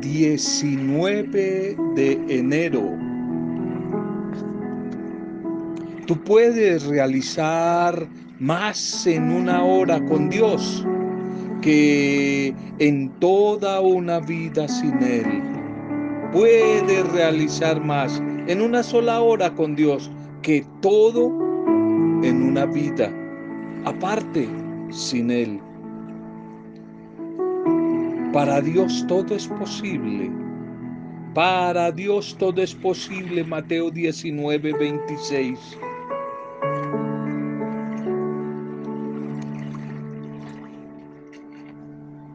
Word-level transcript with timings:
19 0.00 1.76
de 1.94 2.12
enero. 2.28 2.82
Tú 6.06 6.16
puedes 6.24 6.86
realizar 6.86 8.08
más 8.38 9.06
en 9.06 9.30
una 9.30 9.62
hora 9.62 10.04
con 10.06 10.28
Dios 10.30 10.84
que 11.60 12.54
en 12.78 13.10
toda 13.20 13.80
una 13.80 14.20
vida 14.20 14.66
sin 14.68 15.02
Él. 15.02 15.42
Puedes 16.32 17.06
realizar 17.12 17.84
más 17.84 18.22
en 18.46 18.62
una 18.62 18.82
sola 18.82 19.20
hora 19.20 19.54
con 19.54 19.76
Dios 19.76 20.10
que 20.42 20.64
todo 20.80 21.26
en 22.22 22.42
una 22.42 22.64
vida 22.66 23.12
aparte 23.84 24.48
sin 24.90 25.30
Él. 25.30 25.60
Para 28.38 28.60
Dios 28.60 29.04
todo 29.08 29.34
es 29.34 29.48
posible. 29.48 30.30
Para 31.34 31.90
Dios 31.90 32.36
todo 32.38 32.62
es 32.62 32.72
posible. 32.72 33.42
Mateo 33.42 33.90
19, 33.90 34.74
26. 34.74 35.58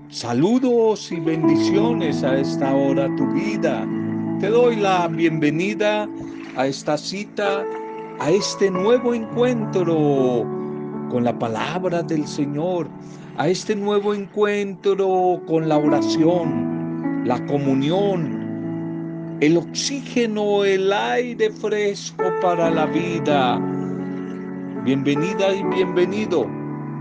Saludos 0.10 1.10
y 1.10 1.22
bendiciones 1.22 2.22
a 2.26 2.38
esta 2.38 2.76
hora 2.76 3.08
tu 3.16 3.26
vida. 3.32 3.88
Te 4.42 4.50
doy 4.50 4.76
la 4.76 5.08
bienvenida 5.08 6.06
a 6.58 6.68
esta 6.68 6.98
cita, 6.98 7.64
a 8.20 8.30
este 8.30 8.70
nuevo 8.70 9.14
encuentro 9.14 10.46
con 11.10 11.24
la 11.24 11.40
palabra 11.40 12.04
del 12.04 12.28
Señor, 12.28 12.90
a 13.38 13.48
este 13.48 13.76
nuevo 13.76 14.14
encuentro 14.14 15.42
con 15.48 15.68
la 15.68 15.78
oración, 15.78 17.24
la 17.26 17.44
comunión, 17.48 19.38
el 19.42 19.58
oxígeno, 19.58 20.64
el 20.64 20.94
aire 20.94 21.50
fresco 21.50 22.26
para 22.42 22.70
la 22.70 22.86
vida. 22.86 23.60
Bienvenida 24.84 25.54
y 25.54 25.64
bienvenido 25.64 26.46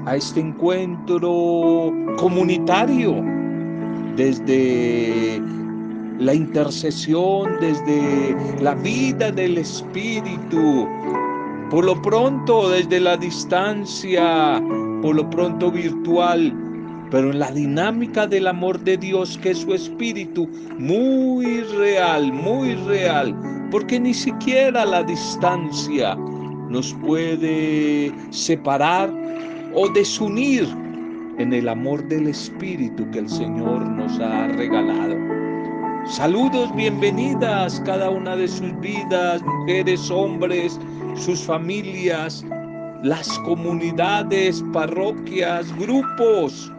a 0.06 0.16
este 0.16 0.40
encuentro 0.40 1.92
comunitario 2.16 3.22
desde 4.16 5.38
la 6.18 6.32
intercesión, 6.32 7.58
desde 7.60 8.34
la 8.62 8.74
vida 8.76 9.30
del 9.30 9.58
Espíritu. 9.58 10.88
Por 11.70 11.84
lo 11.84 12.00
pronto 12.00 12.70
desde 12.70 13.00
la 13.00 13.18
distancia, 13.18 14.62
por 15.02 15.16
lo 15.16 15.28
pronto 15.28 15.70
virtual, 15.70 16.54
pero 17.10 17.30
en 17.30 17.40
la 17.40 17.50
dinámica 17.50 18.26
del 18.26 18.46
amor 18.46 18.80
de 18.80 18.96
Dios, 18.96 19.38
que 19.42 19.50
es 19.50 19.58
su 19.58 19.74
espíritu, 19.74 20.48
muy 20.78 21.60
real, 21.76 22.32
muy 22.32 22.74
real, 22.86 23.36
porque 23.70 24.00
ni 24.00 24.14
siquiera 24.14 24.84
la 24.86 25.02
distancia 25.02 26.14
nos 26.70 26.94
puede 26.94 28.12
separar 28.30 29.12
o 29.74 29.88
desunir 29.88 30.66
en 31.38 31.52
el 31.52 31.68
amor 31.68 32.06
del 32.08 32.28
espíritu 32.28 33.10
que 33.10 33.18
el 33.18 33.28
Señor 33.28 33.84
nos 33.84 34.18
ha 34.20 34.48
regalado. 34.48 35.16
Saludos, 36.06 36.74
bienvenidas 36.74 37.80
cada 37.84 38.10
una 38.10 38.36
de 38.36 38.48
sus 38.48 38.78
vidas, 38.80 39.42
mujeres, 39.42 40.10
hombres, 40.10 40.78
sus 41.14 41.40
familias, 41.42 42.44
las 43.02 43.38
comunidades, 43.40 44.64
parroquias, 44.72 45.76
grupos. 45.76 46.72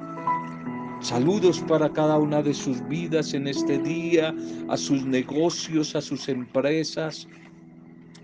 Saludos 1.02 1.60
para 1.68 1.92
cada 1.92 2.18
una 2.18 2.42
de 2.42 2.54
sus 2.54 2.86
vidas 2.88 3.34
en 3.34 3.48
este 3.48 3.78
día, 3.80 4.34
a 4.70 4.78
sus 4.78 5.06
negocios, 5.06 5.96
a 5.98 6.02
sus 6.02 6.30
empresas. 6.30 7.28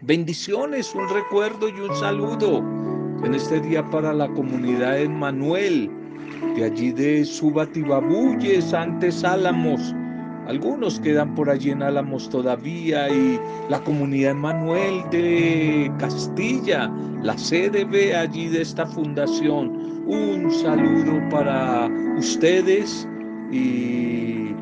Bendiciones, 0.02 0.96
un 0.96 1.10
recuerdo 1.10 1.68
y 1.68 1.74
un 1.74 1.94
saludo 1.98 2.60
en 3.26 3.36
este 3.36 3.60
día 3.60 3.84
para 3.90 4.14
la 4.14 4.30
comunidad 4.30 4.94
de 4.94 5.10
Manuel, 5.10 5.92
de 6.56 6.64
allí 6.64 6.94
de 6.94 7.26
Subatibabuyes, 7.26 8.74
antes 8.74 9.26
Álamos. 9.26 9.94
Algunos 10.50 11.00
quedan 11.00 11.36
por 11.36 11.48
allí 11.48 11.70
en 11.70 11.84
Álamos 11.84 12.28
todavía 12.28 13.08
y 13.08 13.40
la 13.70 13.80
comunidad 13.84 14.34
Manuel 14.34 15.04
de 15.12 15.92
Castilla, 16.00 16.92
la 17.22 17.36
ve 17.92 18.16
allí 18.16 18.48
de 18.48 18.64
esta 18.64 18.88
fundación. 18.88 20.04
Un 20.08 20.52
saludo 20.52 21.22
para 21.30 21.88
ustedes 22.18 23.08
y 23.52 24.56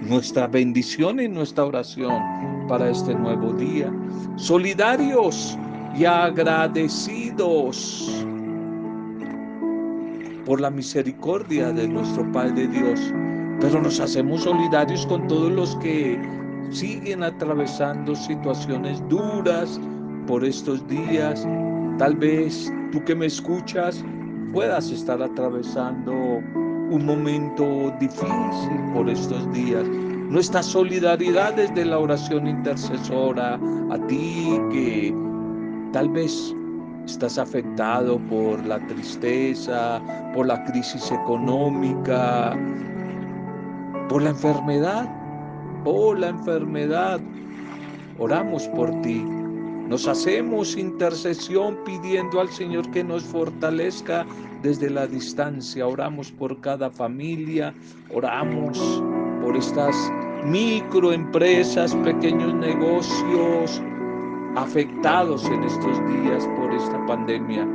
nuestra 0.00 0.46
bendición 0.46 1.20
y 1.20 1.28
nuestra 1.28 1.66
oración 1.66 2.66
para 2.66 2.88
este 2.88 3.14
nuevo 3.14 3.52
día. 3.52 3.92
Solidarios 4.36 5.58
y 5.94 6.06
agradecidos 6.06 8.24
por 10.46 10.58
la 10.58 10.70
misericordia 10.70 11.70
de 11.70 11.86
nuestro 11.86 12.32
Padre 12.32 12.66
Dios 12.68 13.12
pero 13.60 13.80
nos 13.80 14.00
hacemos 14.00 14.42
solidarios 14.42 15.06
con 15.06 15.26
todos 15.28 15.50
los 15.52 15.76
que 15.76 16.20
siguen 16.70 17.22
atravesando 17.22 18.14
situaciones 18.14 19.02
duras 19.08 19.80
por 20.26 20.44
estos 20.44 20.86
días. 20.88 21.46
Tal 21.98 22.14
vez 22.16 22.72
tú 22.92 23.02
que 23.04 23.14
me 23.14 23.26
escuchas 23.26 24.04
puedas 24.52 24.90
estar 24.90 25.20
atravesando 25.22 26.12
un 26.90 27.04
momento 27.04 27.92
difícil 28.00 28.80
por 28.94 29.08
estos 29.08 29.52
días. 29.52 29.86
Nuestra 30.28 30.62
solidaridad 30.62 31.54
desde 31.54 31.84
la 31.84 31.98
oración 31.98 32.46
intercesora 32.46 33.58
a 33.90 34.06
ti 34.06 34.58
que 34.70 35.14
tal 35.92 36.08
vez 36.10 36.54
estás 37.06 37.38
afectado 37.38 38.18
por 38.28 38.64
la 38.66 38.78
tristeza, 38.86 40.00
por 40.34 40.46
la 40.46 40.62
crisis 40.64 41.10
económica, 41.10 42.54
por 44.08 44.22
la 44.22 44.30
enfermedad, 44.30 45.08
por 45.84 46.18
la 46.18 46.28
enfermedad. 46.28 47.20
Oramos 48.18 48.66
por 48.68 48.90
ti. 49.02 49.24
Nos 49.88 50.06
hacemos 50.06 50.76
intercesión 50.76 51.78
pidiendo 51.84 52.40
al 52.40 52.48
Señor 52.48 52.90
que 52.90 53.04
nos 53.04 53.22
fortalezca 53.22 54.26
desde 54.62 54.90
la 54.90 55.06
distancia. 55.06 55.86
Oramos 55.86 56.30
por 56.32 56.60
cada 56.60 56.90
familia, 56.90 57.72
oramos 58.12 59.02
por 59.42 59.56
estas 59.56 60.12
microempresas, 60.44 61.94
pequeños 61.96 62.54
negocios 62.54 63.82
afectados 64.56 65.44
en 65.46 65.62
estos 65.62 65.98
días 66.08 66.46
por 66.56 66.72
esta 66.72 67.06
pandemia. 67.06 67.66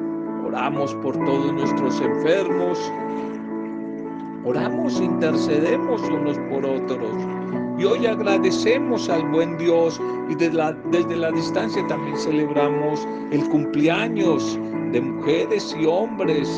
Oramos 0.45 0.93
por 0.95 1.15
todos 1.25 1.53
nuestros 1.53 1.99
enfermos, 2.01 2.91
Oramos, 4.45 4.99
intercedemos 4.99 6.01
unos 6.01 6.37
por 6.49 6.65
otros. 6.65 7.15
Y 7.79 7.85
hoy 7.85 8.05
agradecemos 8.05 9.07
al 9.09 9.25
buen 9.29 9.57
Dios 9.57 10.01
y 10.29 10.35
desde 10.35 10.53
la, 10.53 10.73
desde 10.91 11.15
la 11.15 11.31
distancia 11.31 11.85
también 11.87 12.17
celebramos 12.17 13.07
el 13.31 13.47
cumpleaños 13.49 14.59
de 14.91 14.99
mujeres 14.99 15.75
y 15.79 15.85
hombres. 15.85 16.49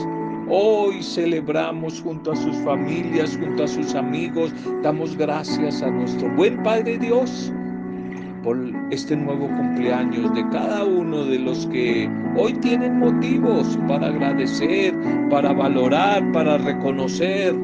Hoy 0.50 1.04
celebramos 1.04 2.02
junto 2.02 2.32
a 2.32 2.36
sus 2.36 2.56
familias, 2.58 3.38
junto 3.40 3.64
a 3.64 3.68
sus 3.68 3.94
amigos, 3.94 4.52
damos 4.82 5.16
gracias 5.16 5.84
a 5.84 5.90
nuestro 5.92 6.30
buen 6.36 6.62
Padre 6.64 6.98
Dios 6.98 7.54
por 8.44 8.58
este 8.92 9.16
nuevo 9.16 9.48
cumpleaños 9.48 10.34
de 10.36 10.48
cada 10.50 10.84
uno 10.84 11.26
de 11.26 11.40
los 11.40 11.66
que 11.68 12.08
hoy 12.36 12.54
tienen 12.54 13.00
motivos 13.00 13.78
para 13.88 14.08
agradecer, 14.08 14.94
para 15.32 15.52
valorar, 15.52 16.32
para 16.32 16.60
reconocer 16.60 17.56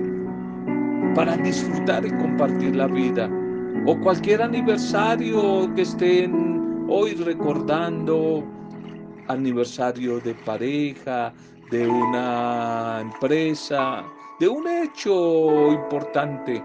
para 1.15 1.35
disfrutar 1.37 2.05
y 2.05 2.09
compartir 2.11 2.75
la 2.75 2.87
vida. 2.87 3.29
O 3.85 3.99
cualquier 3.99 4.41
aniversario 4.41 5.73
que 5.75 5.81
estén 5.81 6.85
hoy 6.89 7.13
recordando, 7.15 8.43
aniversario 9.27 10.19
de 10.19 10.35
pareja, 10.35 11.33
de 11.71 11.87
una 11.87 12.99
empresa, 13.01 14.03
de 14.39 14.47
un 14.47 14.67
hecho 14.67 15.71
importante. 15.71 16.63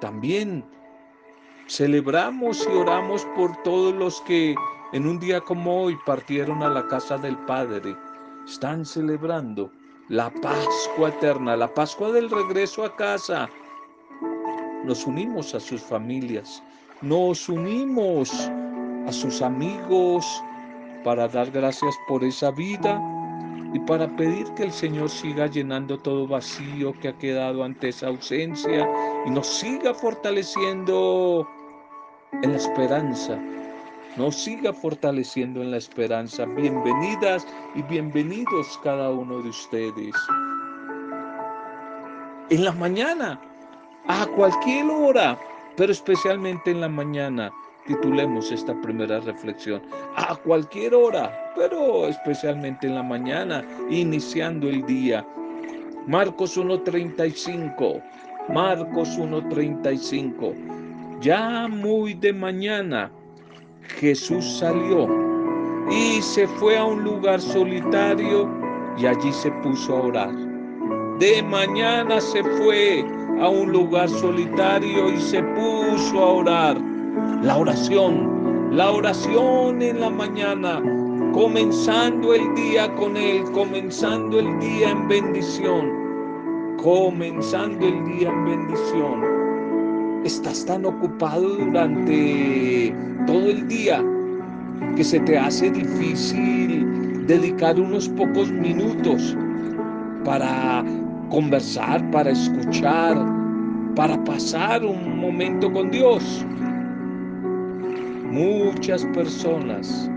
También 0.00 0.64
celebramos 1.66 2.66
y 2.72 2.76
oramos 2.76 3.26
por 3.36 3.54
todos 3.62 3.94
los 3.94 4.20
que 4.22 4.54
en 4.92 5.06
un 5.06 5.18
día 5.18 5.40
como 5.40 5.82
hoy 5.82 5.96
partieron 6.06 6.62
a 6.62 6.68
la 6.68 6.86
casa 6.86 7.18
del 7.18 7.36
Padre. 7.38 7.96
Están 8.46 8.86
celebrando 8.86 9.70
la 10.08 10.30
Pascua 10.30 11.08
eterna, 11.08 11.56
la 11.56 11.72
Pascua 11.74 12.12
del 12.12 12.30
regreso 12.30 12.84
a 12.84 12.94
casa, 12.94 13.48
nos 14.86 15.06
unimos 15.06 15.54
a 15.54 15.60
sus 15.60 15.82
familias, 15.82 16.62
nos 17.02 17.48
unimos 17.48 18.50
a 19.06 19.12
sus 19.12 19.42
amigos 19.42 20.24
para 21.04 21.28
dar 21.28 21.50
gracias 21.50 21.94
por 22.08 22.24
esa 22.24 22.50
vida, 22.52 23.00
y 23.76 23.80
para 23.80 24.08
pedir 24.16 24.46
que 24.54 24.64
el 24.64 24.72
Señor 24.72 25.10
siga 25.10 25.46
llenando 25.48 25.98
todo 25.98 26.26
vacío 26.26 26.94
que 27.00 27.08
ha 27.08 27.18
quedado 27.18 27.62
ante 27.62 27.88
esa 27.88 28.06
ausencia 28.06 28.88
y 29.26 29.30
nos 29.30 29.46
siga 29.46 29.92
fortaleciendo 29.92 31.46
en 32.42 32.52
la 32.52 32.56
esperanza. 32.56 33.38
Nos 34.16 34.34
siga 34.34 34.72
fortaleciendo 34.72 35.60
en 35.60 35.72
la 35.72 35.76
esperanza. 35.76 36.46
Bienvenidas 36.46 37.46
y 37.74 37.82
bienvenidos 37.82 38.80
cada 38.82 39.10
uno 39.10 39.42
de 39.42 39.50
ustedes. 39.50 40.14
En 42.48 42.64
la 42.64 42.72
mañana, 42.72 43.38
a 44.08 44.26
cualquier 44.26 44.86
hora, 44.90 45.38
pero 45.76 45.92
especialmente 45.92 46.70
en 46.70 46.80
la 46.80 46.88
mañana, 46.88 47.52
titulemos 47.86 48.50
esta 48.52 48.74
primera 48.80 49.20
reflexión. 49.20 49.82
A 50.16 50.34
cualquier 50.36 50.94
hora, 50.94 51.52
pero 51.54 52.08
especialmente 52.08 52.86
en 52.86 52.94
la 52.94 53.02
mañana, 53.02 53.64
iniciando 53.90 54.68
el 54.68 54.84
día. 54.86 55.26
Marcos 56.06 56.56
1.35. 56.56 58.02
Marcos 58.48 59.18
1.35. 59.18 60.54
Ya 61.20 61.66
muy 61.68 62.14
de 62.14 62.32
mañana 62.32 63.10
Jesús 63.98 64.58
salió 64.58 65.08
y 65.90 66.20
se 66.20 66.46
fue 66.46 66.76
a 66.76 66.84
un 66.84 67.02
lugar 67.02 67.40
solitario 67.40 68.48
y 68.98 69.06
allí 69.06 69.32
se 69.32 69.50
puso 69.62 69.96
a 69.96 70.00
orar. 70.02 70.34
De 71.18 71.42
mañana 71.42 72.20
se 72.20 72.42
fue 72.42 73.04
a 73.40 73.48
un 73.48 73.72
lugar 73.72 74.08
solitario 74.08 75.12
y 75.12 75.18
se 75.18 75.42
puso 75.42 76.18
a 76.18 76.32
orar. 76.32 76.80
La 77.42 77.56
oración, 77.56 78.70
la 78.72 78.90
oración 78.90 79.82
en 79.82 80.00
la 80.00 80.10
mañana, 80.10 80.82
comenzando 81.32 82.34
el 82.34 82.54
día 82.54 82.94
con 82.94 83.16
Él, 83.16 83.44
comenzando 83.52 84.38
el 84.38 84.58
día 84.60 84.90
en 84.90 85.08
bendición, 85.08 86.76
comenzando 86.82 87.86
el 87.86 88.04
día 88.04 88.28
en 88.28 88.44
bendición 88.44 89.36
estás 90.26 90.66
tan 90.66 90.84
ocupado 90.84 91.48
durante 91.50 92.92
todo 93.26 93.48
el 93.48 93.68
día 93.68 94.04
que 94.96 95.04
se 95.04 95.20
te 95.20 95.38
hace 95.38 95.70
difícil 95.70 97.26
dedicar 97.26 97.80
unos 97.80 98.08
pocos 98.08 98.50
minutos 98.50 99.36
para 100.24 100.84
conversar, 101.30 102.10
para 102.10 102.30
escuchar, 102.30 103.16
para 103.94 104.22
pasar 104.24 104.84
un 104.84 105.18
momento 105.18 105.72
con 105.72 105.90
Dios. 105.90 106.44
Muchas 108.30 109.04
personas 109.06 110.10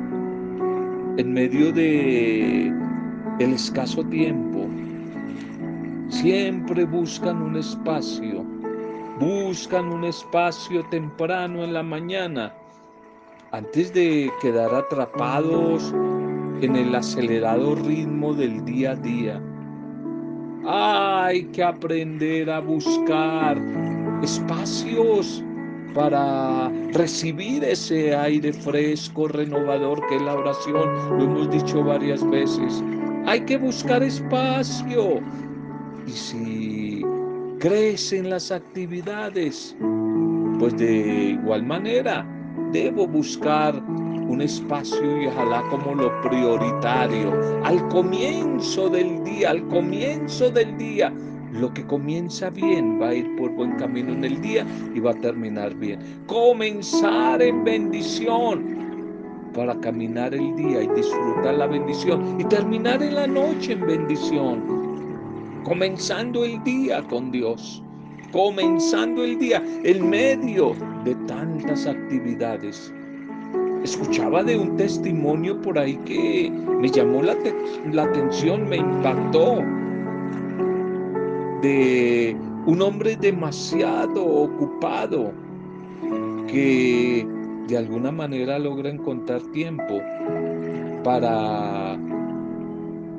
en 1.17 1.33
medio 1.33 1.71
de 1.71 2.73
el 3.39 3.53
escaso 3.53 4.03
tiempo 4.05 4.67
siempre 6.09 6.85
buscan 6.85 7.41
un 7.41 7.55
espacio 7.57 8.45
buscan 9.19 9.91
un 9.91 10.05
espacio 10.05 10.85
temprano 10.85 11.63
en 11.65 11.73
la 11.73 11.83
mañana 11.83 12.53
antes 13.51 13.93
de 13.93 14.31
quedar 14.41 14.73
atrapados 14.73 15.93
en 16.61 16.75
el 16.75 16.95
acelerado 16.95 17.75
ritmo 17.75 18.33
del 18.33 18.63
día 18.63 18.91
a 18.91 18.95
día. 18.95 19.41
Hay 20.65 21.45
que 21.45 21.63
aprender 21.63 22.49
a 22.49 22.59
buscar 22.59 23.57
espacios 24.21 25.43
para 25.93 26.69
recibir 26.93 27.63
ese 27.63 28.15
aire 28.15 28.53
fresco, 28.53 29.27
renovador 29.27 30.05
que 30.07 30.17
es 30.17 30.21
la 30.21 30.35
oración. 30.35 31.17
Lo 31.17 31.23
hemos 31.23 31.51
dicho 31.51 31.83
varias 31.83 32.27
veces. 32.29 32.83
Hay 33.25 33.41
que 33.41 33.57
buscar 33.57 34.03
espacio. 34.03 35.21
Y 36.05 36.11
si 36.11 37.05
crecen 37.59 38.29
las 38.29 38.51
actividades, 38.51 39.75
pues 40.59 40.77
de 40.77 41.31
igual 41.31 41.63
manera 41.63 42.25
debo 42.71 43.07
buscar 43.07 43.81
un 44.29 44.41
espacio 44.41 45.21
y 45.21 45.27
ojalá 45.27 45.63
como 45.69 45.95
lo 45.95 46.21
prioritario 46.21 47.33
al 47.63 47.87
comienzo 47.89 48.89
del 48.89 49.23
día, 49.23 49.49
al 49.51 49.67
comienzo 49.67 50.49
del 50.49 50.77
día. 50.77 51.13
Lo 51.51 51.73
que 51.73 51.85
comienza 51.85 52.49
bien 52.51 53.01
va 53.01 53.09
a 53.09 53.15
ir 53.15 53.35
por 53.35 53.49
buen 53.51 53.75
camino 53.77 54.13
en 54.13 54.23
el 54.23 54.39
día 54.39 54.65
y 54.93 54.99
va 54.99 55.11
a 55.11 55.15
terminar 55.15 55.73
bien. 55.75 55.99
Comenzar 56.27 57.41
en 57.41 57.63
bendición 57.63 58.77
para 59.53 59.77
caminar 59.79 60.33
el 60.35 60.55
día 60.55 60.83
y 60.83 60.87
disfrutar 60.89 61.55
la 61.55 61.65
bendición 61.65 62.39
y 62.39 62.43
terminar 62.45 63.01
en 63.01 63.15
la 63.15 63.25
noche 63.25 63.73
en 63.73 63.85
bendición 63.85 64.79
comenzando 65.63 66.45
el 66.45 66.63
día 66.63 67.03
con 67.03 67.31
Dios, 67.31 67.83
comenzando 68.31 69.23
el 69.23 69.37
día 69.37 69.63
en 69.83 70.09
medio 70.09 70.75
de 71.03 71.15
tantas 71.27 71.85
actividades. 71.85 72.91
Escuchaba 73.83 74.43
de 74.43 74.57
un 74.57 74.75
testimonio 74.75 75.61
por 75.61 75.79
ahí 75.79 75.95
que 76.05 76.51
me 76.51 76.89
llamó 76.89 77.21
la, 77.21 77.35
la 77.91 78.03
atención, 78.03 78.67
me 78.67 78.77
impactó, 78.77 79.63
de 81.61 82.35
un 82.65 82.81
hombre 82.81 83.15
demasiado 83.15 84.25
ocupado 84.25 85.31
que 86.47 87.25
de 87.67 87.77
alguna 87.77 88.11
manera 88.11 88.57
logra 88.59 88.89
encontrar 88.89 89.41
tiempo 89.53 89.99
para 91.03 91.97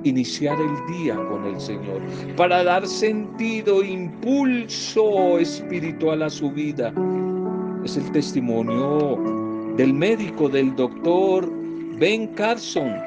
iniciar 0.02 0.56
el 0.60 0.96
día 0.96 1.16
con 1.16 1.44
el 1.44 1.60
Señor, 1.60 2.00
para 2.36 2.64
dar 2.64 2.86
sentido, 2.86 3.82
impulso 3.82 5.38
espiritual 5.38 6.22
a 6.22 6.30
su 6.30 6.50
vida. 6.50 6.92
Es 7.84 7.96
el 7.96 8.10
testimonio 8.12 9.39
del 9.80 9.94
médico, 9.94 10.46
del 10.46 10.76
doctor 10.76 11.50
Ben 11.98 12.26
Carson, 12.34 13.00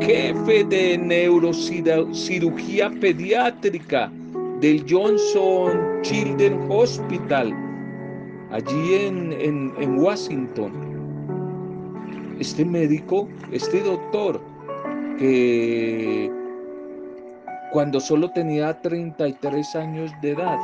jefe 0.00 0.64
de 0.64 0.98
neurocirugía 0.98 2.90
pediátrica 3.00 4.10
del 4.60 4.84
Johnson 4.90 6.02
Children's 6.02 6.66
Hospital, 6.68 7.54
allí 8.50 8.94
en, 8.94 9.32
en, 9.34 9.72
en 9.78 10.00
Washington. 10.00 10.72
Este 12.40 12.64
médico, 12.64 13.28
este 13.52 13.80
doctor, 13.80 14.40
que 15.16 16.28
cuando 17.70 18.00
solo 18.00 18.32
tenía 18.32 18.80
33 18.82 19.76
años 19.76 20.10
de 20.22 20.30
edad, 20.32 20.58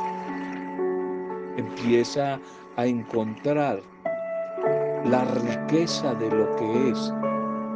empieza 1.55 2.37
a 2.75 2.85
encontrar 2.85 3.79
la 5.09 5.23
riqueza 5.23 6.13
de 6.15 6.29
lo 6.29 6.55
que 6.57 6.89
es 6.89 7.13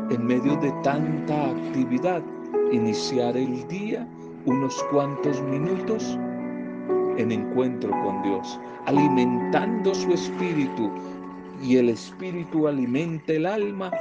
en 0.09 0.25
medio 0.25 0.55
de 0.57 0.71
tanta 0.83 1.51
actividad, 1.51 2.21
iniciar 2.71 3.37
el 3.37 3.65
día 3.67 4.05
unos 4.45 4.83
cuantos 4.91 5.41
minutos 5.43 6.17
en 7.17 7.31
encuentro 7.31 7.89
con 8.03 8.21
Dios, 8.23 8.59
alimentando 8.85 9.93
su 9.95 10.11
espíritu 10.11 10.91
y 11.63 11.77
el 11.77 11.89
espíritu 11.89 12.67
alimenta 12.67 13.33
el 13.33 13.45
alma 13.45 13.91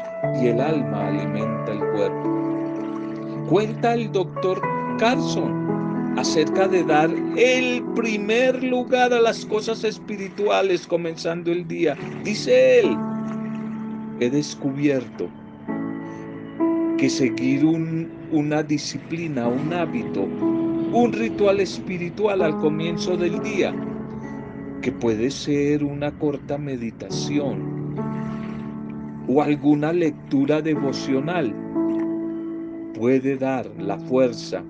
y 0.40 0.48
el 0.48 0.60
alma 0.60 1.08
alimenta 1.08 1.72
el 1.72 1.78
cuerpo. 1.78 3.46
Cuenta 3.48 3.94
el 3.94 4.10
doctor 4.10 4.60
Carson 4.98 6.16
acerca 6.16 6.66
de 6.66 6.82
dar 6.82 7.10
el 7.36 7.84
primer 7.94 8.62
lugar 8.64 9.12
a 9.12 9.20
las 9.20 9.46
cosas 9.46 9.84
espirituales 9.84 10.86
comenzando 10.86 11.52
el 11.52 11.66
día. 11.68 11.96
Dice 12.24 12.80
él, 12.80 12.96
he 14.20 14.28
descubierto 14.28 15.28
que 16.98 17.08
seguir 17.08 17.64
una 17.64 18.62
disciplina, 18.62 19.48
un 19.48 19.72
hábito, 19.72 20.24
un 20.92 21.12
ritual 21.12 21.60
espiritual 21.60 22.42
al 22.42 22.58
comienzo 22.58 23.16
del 23.16 23.42
día, 23.42 23.74
que 24.82 24.92
puede 24.92 25.30
ser 25.30 25.82
una 25.82 26.10
corta 26.12 26.58
meditación 26.58 27.96
o 29.26 29.40
alguna 29.40 29.92
lectura 29.92 30.60
devocional, 30.60 31.54
puede 32.92 33.38
dar 33.38 33.66
la 33.78 33.98
fuerza, 34.00 34.62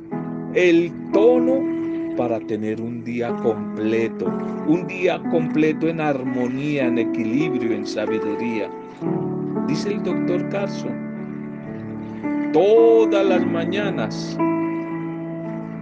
el 0.55 0.93
tono 1.13 1.81
para 2.17 2.39
tener 2.39 2.81
un 2.81 3.03
día 3.03 3.35
completo, 3.37 4.27
un 4.69 4.87
día 4.87 5.21
completo 5.31 5.89
en 5.89 6.01
armonía, 6.01 6.87
en 6.87 6.99
equilibrio, 6.99 7.73
en 7.73 7.87
sabiduría. 7.87 8.71
Dice 9.71 9.91
el 9.91 10.03
doctor 10.03 10.49
Carson, 10.49 10.91
todas 12.53 13.25
las 13.25 13.47
mañanas 13.47 14.37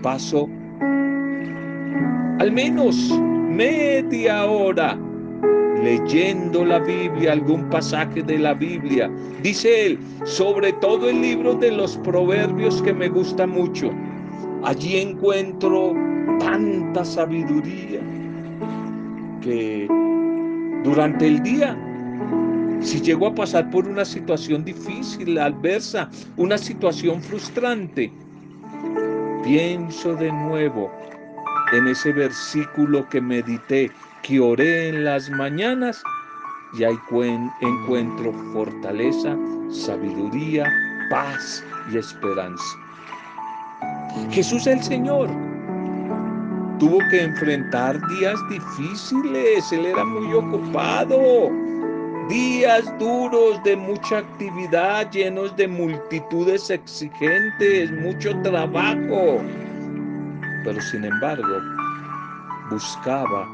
paso 0.02 0.46
al 2.38 2.52
menos 2.52 3.18
media 3.48 4.44
hora 4.44 4.94
leyendo 5.82 6.66
la 6.66 6.80
Biblia, 6.80 7.32
algún 7.32 7.70
pasaje 7.70 8.22
de 8.22 8.38
la 8.38 8.52
Biblia. 8.52 9.10
Dice 9.42 9.86
él, 9.86 9.98
sobre 10.24 10.74
todo 10.74 11.08
el 11.08 11.22
libro 11.22 11.54
de 11.54 11.72
los 11.72 11.96
proverbios 11.96 12.82
que 12.82 12.92
me 12.92 13.08
gusta 13.08 13.46
mucho. 13.46 13.90
Allí 14.64 14.98
encuentro 14.98 15.94
tanta 16.40 17.06
sabiduría 17.06 18.00
que 19.40 19.88
durante 20.84 21.26
el 21.26 21.42
día, 21.42 21.87
si 22.80 23.00
llego 23.00 23.26
a 23.26 23.34
pasar 23.34 23.70
por 23.70 23.86
una 23.86 24.04
situación 24.04 24.64
difícil, 24.64 25.38
adversa, 25.38 26.08
una 26.36 26.58
situación 26.58 27.22
frustrante, 27.22 28.12
pienso 29.42 30.14
de 30.14 30.30
nuevo 30.30 30.90
en 31.72 31.88
ese 31.88 32.12
versículo 32.12 33.08
que 33.08 33.20
medité, 33.20 33.90
que 34.22 34.40
oré 34.40 34.88
en 34.88 35.04
las 35.04 35.28
mañanas 35.30 36.02
y 36.78 36.84
ahí 36.84 36.98
encuentro 37.60 38.32
fortaleza, 38.52 39.36
sabiduría, 39.70 40.64
paz 41.10 41.64
y 41.92 41.98
esperanza. 41.98 42.64
Jesús 44.30 44.66
el 44.66 44.82
Señor 44.82 45.28
tuvo 46.78 46.98
que 47.10 47.22
enfrentar 47.22 47.98
días 48.08 48.38
difíciles, 48.48 49.72
él 49.72 49.86
era 49.86 50.04
muy 50.04 50.32
ocupado, 50.32 51.50
días 52.28 52.84
duros 52.98 53.62
de 53.64 53.74
mucha 53.74 54.18
actividad, 54.18 55.10
llenos 55.10 55.56
de 55.56 55.66
multitudes 55.66 56.68
exigentes, 56.68 57.90
mucho 57.90 58.38
trabajo, 58.42 59.40
pero 60.64 60.80
sin 60.82 61.04
embargo 61.04 61.58
buscaba 62.70 63.48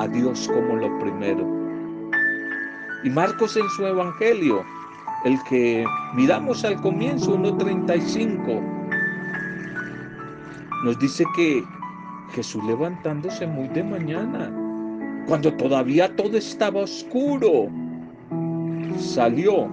a 0.00 0.08
Dios 0.08 0.48
como 0.48 0.76
lo 0.76 0.98
primero. 0.98 1.46
Y 3.04 3.10
Marcos 3.10 3.56
en 3.56 3.68
su 3.76 3.86
Evangelio, 3.86 4.64
el 5.24 5.38
que 5.48 5.84
miramos 6.14 6.64
al 6.64 6.80
comienzo, 6.80 7.36
1.35, 7.36 8.60
nos 10.84 10.98
dice 10.98 11.24
que 11.36 11.62
Jesús 12.32 12.64
levantándose 12.64 13.46
muy 13.46 13.68
de 13.68 13.84
mañana, 13.84 14.50
cuando 15.26 15.52
todavía 15.54 16.14
todo 16.16 16.38
estaba 16.38 16.80
oscuro, 16.80 17.68
salió 18.96 19.68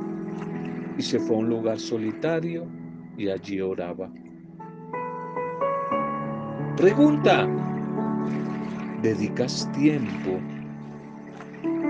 y 0.98 1.02
se 1.02 1.20
fue 1.20 1.36
a 1.36 1.40
un 1.40 1.50
lugar 1.50 1.80
solitario 1.80 2.66
y 3.18 3.30
allí 3.30 3.62
oraba. 3.62 4.10
Pregunta, 6.78 7.48
¿dedicas 9.02 9.70
tiempo 9.72 10.40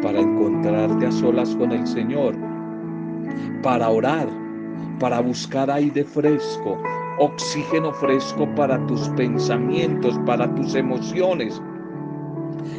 para 0.01 0.19
encontrarte 0.19 1.07
a 1.07 1.11
solas 1.11 1.55
con 1.55 1.71
el 1.71 1.87
Señor? 1.87 2.35
Para 3.63 3.89
orar, 3.89 4.27
para 4.99 5.21
buscar 5.21 5.71
aire 5.71 6.03
fresco, 6.03 6.77
oxígeno 7.19 7.91
fresco 7.93 8.47
para 8.55 8.85
tus 8.85 9.09
pensamientos, 9.09 10.19
para 10.25 10.53
tus 10.55 10.75
emociones. 10.75 11.61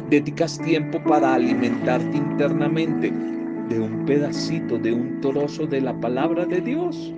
Dedicas 0.09 0.57
tiempo 0.59 1.01
para 1.03 1.33
alimentarte 1.33 2.15
internamente 2.15 3.36
de 3.69 3.79
un 3.79 4.05
pedacito, 4.05 4.77
de 4.77 4.93
un 4.93 5.19
trozo 5.21 5.65
de 5.65 5.81
la 5.81 5.93
palabra 5.99 6.45
de 6.45 6.61
Dios. 6.61 7.13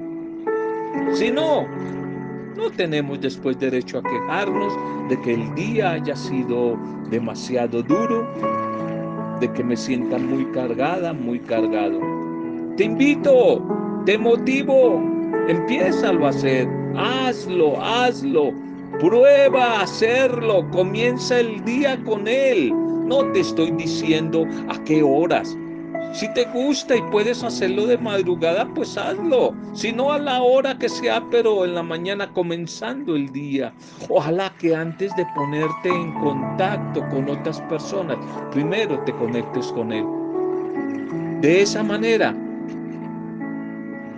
Si 1.13 1.31
no, 1.31 1.65
no 2.57 2.69
tenemos 2.71 3.21
después 3.21 3.57
derecho 3.59 3.99
a 3.99 4.03
quejarnos 4.03 4.73
de 5.09 5.19
que 5.21 5.33
el 5.33 5.55
día 5.55 5.91
haya 5.93 6.15
sido 6.15 6.77
demasiado 7.09 7.81
duro, 7.83 8.27
de 9.39 9.51
que 9.53 9.63
me 9.63 9.77
sienta 9.77 10.17
muy 10.17 10.45
cargada, 10.51 11.13
muy 11.13 11.39
cargado. 11.39 11.99
Te 12.75 12.85
invito, 12.85 13.63
te 14.05 14.17
motivo, 14.17 15.01
empieza 15.47 16.09
a 16.09 16.27
hacer, 16.27 16.67
hazlo, 16.97 17.81
hazlo, 17.81 18.51
prueba 18.99 19.79
a 19.79 19.81
hacerlo, 19.83 20.69
comienza 20.71 21.39
el 21.39 21.63
día 21.63 22.01
con 22.03 22.27
él. 22.27 22.73
No 23.05 23.23
te 23.31 23.39
estoy 23.39 23.71
diciendo 23.71 24.45
a 24.69 24.83
qué 24.83 25.01
horas, 25.01 25.57
si 26.11 26.27
te 26.33 26.45
gusta 26.45 26.95
y 26.95 27.01
puedes 27.03 27.43
hacerlo 27.43 27.85
de 27.85 27.97
madrugada, 27.97 28.67
pues 28.73 28.97
hazlo. 28.97 29.53
Si 29.73 29.91
no 29.91 30.11
a 30.11 30.19
la 30.19 30.41
hora 30.41 30.77
que 30.77 30.89
sea, 30.89 31.23
pero 31.29 31.65
en 31.65 31.75
la 31.75 31.83
mañana 31.83 32.31
comenzando 32.33 33.15
el 33.15 33.31
día. 33.31 33.73
Ojalá 34.09 34.51
que 34.59 34.75
antes 34.75 35.15
de 35.15 35.25
ponerte 35.35 35.89
en 35.89 36.13
contacto 36.15 37.07
con 37.09 37.29
otras 37.29 37.61
personas, 37.61 38.17
primero 38.51 38.99
te 39.03 39.13
conectes 39.13 39.67
con 39.67 39.91
Él. 39.91 40.05
De 41.41 41.61
esa 41.61 41.83
manera, 41.83 42.35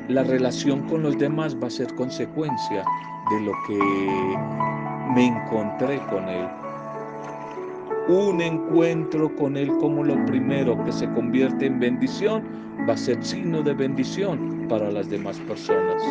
la 0.07 0.23
relación 0.23 0.81
con 0.87 1.03
los 1.03 1.17
demás 1.17 1.55
va 1.61 1.67
a 1.67 1.71
ser 1.71 1.93
consecuencia 1.95 2.83
de 3.31 3.41
lo 3.41 3.51
que 3.67 5.13
me 5.13 5.27
encontré 5.27 5.99
con 6.09 6.27
Él 6.29 6.47
un 8.11 8.41
encuentro 8.41 9.33
con 9.35 9.55
Él 9.55 9.69
como 9.79 10.03
lo 10.03 10.23
primero 10.25 10.81
que 10.83 10.91
se 10.91 11.09
convierte 11.13 11.65
en 11.65 11.79
bendición, 11.79 12.43
va 12.87 12.93
a 12.93 12.97
ser 12.97 13.23
signo 13.23 13.61
de 13.61 13.73
bendición 13.73 14.65
para 14.67 14.91
las 14.91 15.09
demás 15.09 15.39
personas. 15.47 16.03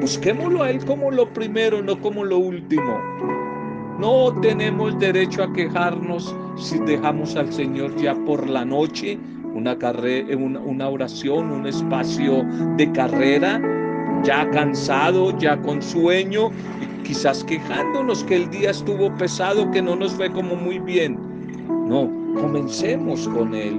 Busquémoslo 0.00 0.62
a 0.62 0.70
Él 0.70 0.84
como 0.84 1.10
lo 1.10 1.32
primero, 1.32 1.82
no 1.82 1.98
como 2.00 2.24
lo 2.24 2.38
último. 2.38 3.00
No 3.98 4.32
tenemos 4.42 4.98
derecho 4.98 5.42
a 5.42 5.52
quejarnos 5.54 6.34
si 6.56 6.78
dejamos 6.80 7.34
al 7.36 7.50
Señor 7.50 7.96
ya 7.96 8.14
por 8.26 8.46
la 8.48 8.64
noche, 8.64 9.18
una, 9.54 9.78
carrera, 9.78 10.36
una, 10.36 10.88
oración, 10.88 11.50
un 11.50 11.66
espacio 11.66 12.44
de 12.76 12.92
carrera, 12.92 13.62
ya 14.22 14.50
cansado, 14.50 15.36
ya 15.38 15.56
con 15.62 15.80
sueño, 15.80 16.50
quizás 17.04 17.42
quejándonos 17.44 18.22
que 18.24 18.36
el 18.36 18.50
día 18.50 18.70
estuvo 18.70 19.14
pesado, 19.16 19.70
que 19.70 19.80
no 19.80 19.96
nos 19.96 20.12
fue 20.12 20.30
como 20.30 20.56
muy 20.56 20.78
bien. 20.78 21.25
No, 21.86 22.10
comencemos 22.34 23.28
con 23.28 23.54
Él. 23.54 23.78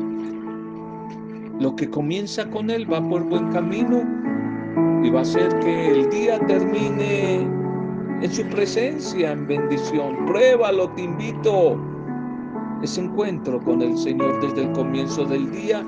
Lo 1.59 1.75
que 1.75 1.89
comienza 1.89 2.49
con 2.49 2.69
Él 2.69 2.91
va 2.91 3.05
por 3.05 3.23
buen 3.25 3.51
camino 3.51 4.01
y 5.03 5.09
va 5.09 5.21
a 5.21 5.25
ser 5.25 5.59
que 5.59 5.91
el 5.91 6.09
día 6.09 6.39
termine 6.47 7.41
en 8.21 8.31
su 8.31 8.43
presencia, 8.45 9.33
en 9.33 9.45
bendición. 9.45 10.25
Pruébalo, 10.25 10.89
te 10.91 11.01
invito. 11.01 11.77
Ese 12.81 13.01
encuentro 13.01 13.59
con 13.59 13.81
el 13.81 13.97
Señor 13.97 14.39
desde 14.39 14.63
el 14.63 14.71
comienzo 14.71 15.25
del 15.25 15.51
día 15.51 15.83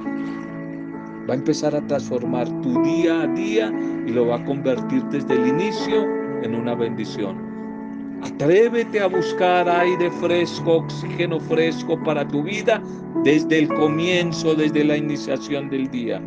va 1.30 1.36
a 1.36 1.38
empezar 1.38 1.74
a 1.74 1.88
transformar 1.88 2.50
tu 2.62 2.84
día 2.84 3.22
a 3.22 3.28
día 3.28 3.72
y 4.06 4.12
lo 4.12 4.28
va 4.28 4.36
a 4.36 4.46
convertir 4.46 5.06
desde 5.06 5.36
el 5.36 5.48
inicio 5.48 6.04
en 6.44 6.54
una 6.54 6.76
bendición. 6.76 7.49
Atrévete 8.22 9.00
a 9.00 9.08
buscar 9.08 9.70
aire 9.70 10.12
fresco, 10.20 10.78
oxígeno 10.78 11.40
fresco 11.40 12.02
para 12.04 12.28
tu 12.28 12.44
vida 12.44 12.82
desde 13.24 13.60
el 13.60 13.68
comienzo, 13.70 14.56
desde 14.56 14.84
la 14.84 14.98
iniciación 14.98 15.70
del 15.70 15.90
día. 15.90 16.22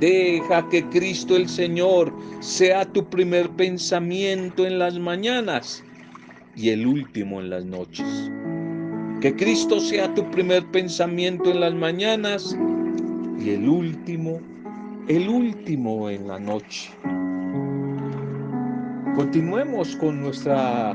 Deja 0.00 0.68
que 0.68 0.84
Cristo 0.88 1.36
el 1.36 1.48
Señor 1.48 2.12
sea 2.40 2.84
tu 2.84 3.08
primer 3.08 3.48
pensamiento 3.50 4.66
en 4.66 4.78
las 4.78 4.98
mañanas 4.98 5.84
y 6.56 6.70
el 6.70 6.86
último 6.86 7.40
en 7.40 7.50
las 7.50 7.64
noches. 7.64 8.30
Que 9.20 9.34
Cristo 9.34 9.80
sea 9.80 10.12
tu 10.14 10.28
primer 10.30 10.64
pensamiento 10.66 11.50
en 11.50 11.60
las 11.60 11.74
mañanas 11.74 12.56
y 13.38 13.50
el 13.50 13.68
último, 13.68 14.40
el 15.08 15.28
último 15.28 16.10
en 16.10 16.26
la 16.28 16.38
noche. 16.38 16.90
Continuemos 19.16 19.94
con 19.94 20.20
nuestra 20.20 20.92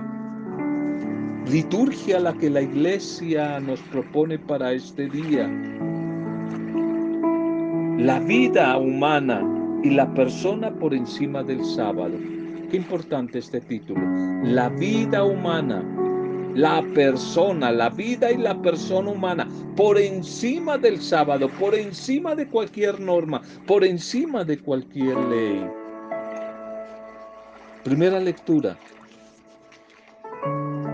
liturgia, 1.49 2.19
la 2.19 2.33
que 2.33 2.49
la 2.49 2.61
iglesia 2.61 3.61
nos 3.61 3.79
propone 3.79 4.37
para 4.37 4.73
este 4.73 5.07
día. 5.07 5.47
La 7.97 8.19
vida 8.19 8.77
humana 8.77 9.41
y 9.83 9.91
la 9.91 10.13
persona 10.13 10.69
por 10.69 10.93
encima 10.93 11.43
del 11.43 11.63
sábado. 11.63 12.17
Qué 12.69 12.75
importante 12.75 13.39
este 13.39 13.61
título. 13.61 14.01
La 14.43 14.67
vida 14.67 15.23
humana, 15.23 15.81
la 16.55 16.83
persona, 16.93 17.71
la 17.71 17.89
vida 17.89 18.33
y 18.33 18.37
la 18.37 18.61
persona 18.61 19.11
humana 19.11 19.47
por 19.77 19.97
encima 19.97 20.77
del 20.77 21.01
sábado, 21.01 21.49
por 21.57 21.73
encima 21.73 22.35
de 22.35 22.49
cualquier 22.49 22.99
norma, 22.99 23.41
por 23.65 23.85
encima 23.85 24.43
de 24.43 24.59
cualquier 24.59 25.17
ley. 25.17 25.78
Primera 27.89 28.19
lectura. 28.19 28.77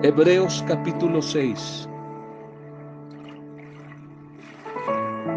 Hebreos 0.01 0.63
capítulo 0.65 1.21
6. 1.21 1.89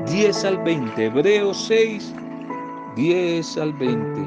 10 0.07 0.45
al 0.45 0.59
20. 0.59 1.07
Hebreos 1.07 1.65
6, 1.67 2.15
10 2.95 3.59
al 3.59 3.73
20. 3.73 4.21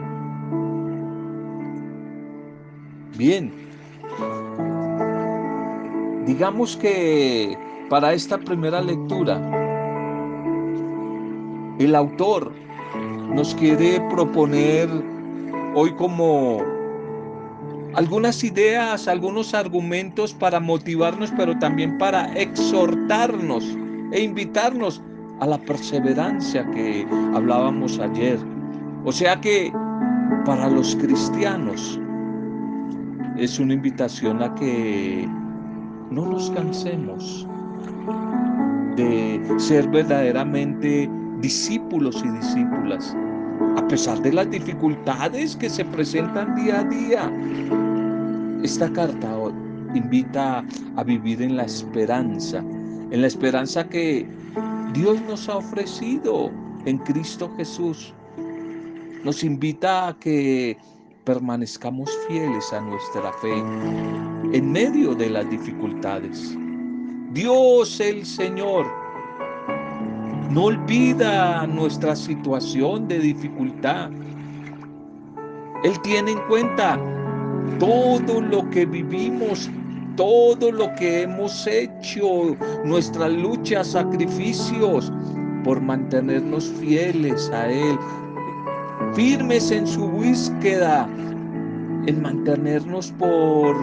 Bien. 3.17 3.53
Digamos 6.25 6.75
que 6.75 7.57
para 7.89 8.11
esta 8.11 8.37
primera 8.39 8.81
lectura 8.81 9.37
el 11.79 11.95
autor 11.95 12.51
nos 13.33 13.55
quiere 13.55 14.01
proponer 14.09 14.89
hoy 15.73 15.93
como 15.93 16.80
algunas 17.95 18.43
ideas, 18.43 19.07
algunos 19.07 19.53
argumentos 19.53 20.33
para 20.33 20.59
motivarnos, 20.59 21.31
pero 21.35 21.57
también 21.59 21.97
para 21.97 22.33
exhortarnos 22.33 23.65
e 24.11 24.21
invitarnos 24.21 25.01
a 25.39 25.47
la 25.47 25.57
perseverancia 25.57 26.69
que 26.71 27.05
hablábamos 27.33 27.99
ayer. 27.99 28.39
O 29.05 29.11
sea 29.11 29.39
que 29.41 29.71
para 30.45 30.69
los 30.69 30.95
cristianos 30.95 31.99
es 33.37 33.59
una 33.59 33.73
invitación 33.73 34.41
a 34.43 34.53
que 34.55 35.27
no 36.11 36.25
nos 36.27 36.51
cansemos 36.51 37.47
de 38.95 39.41
ser 39.57 39.87
verdaderamente 39.89 41.09
discípulos 41.39 42.21
y 42.23 42.29
discípulas, 42.29 43.15
a 43.77 43.87
pesar 43.87 44.21
de 44.21 44.33
las 44.33 44.49
dificultades 44.49 45.55
que 45.55 45.69
se 45.69 45.85
presentan 45.85 46.55
día 46.55 46.79
a 46.79 46.83
día. 46.83 47.31
Esta 48.63 48.91
carta 48.91 49.29
invita 49.93 50.63
a 50.95 51.03
vivir 51.03 51.41
en 51.41 51.57
la 51.57 51.63
esperanza, 51.63 52.59
en 52.59 53.21
la 53.21 53.27
esperanza 53.27 53.87
que 53.87 54.27
Dios 54.93 55.21
nos 55.23 55.47
ha 55.49 55.57
ofrecido 55.57 56.51
en 56.85 56.97
Cristo 56.99 57.51
Jesús. 57.57 58.13
Nos 59.23 59.43
invita 59.43 60.09
a 60.09 60.19
que 60.19 60.77
permanezcamos 61.23 62.09
fieles 62.27 62.73
a 62.73 62.81
nuestra 62.81 63.31
fe 63.33 63.53
en 64.57 64.71
medio 64.71 65.13
de 65.13 65.29
las 65.29 65.49
dificultades. 65.49 66.57
Dios 67.33 67.99
el 67.99 68.25
Señor 68.25 69.00
no 70.53 70.65
olvida 70.65 71.65
nuestra 71.65 72.15
situación 72.15 73.07
de 73.07 73.19
dificultad. 73.19 74.09
Él 75.83 75.99
tiene 76.01 76.31
en 76.31 76.39
cuenta 76.49 76.99
todo 77.79 78.41
lo 78.41 78.69
que 78.69 78.85
vivimos, 78.85 79.69
todo 80.17 80.71
lo 80.71 80.93
que 80.95 81.23
hemos 81.23 81.65
hecho, 81.67 82.57
nuestras 82.83 83.31
luchas, 83.31 83.87
sacrificios 83.87 85.11
por 85.63 85.79
mantenernos 85.79 86.69
fieles 86.79 87.49
a 87.51 87.71
Él, 87.71 87.97
firmes 89.13 89.71
en 89.71 89.87
su 89.87 90.05
búsqueda, 90.05 91.07
en 92.07 92.21
mantenernos 92.21 93.11
por 93.13 93.75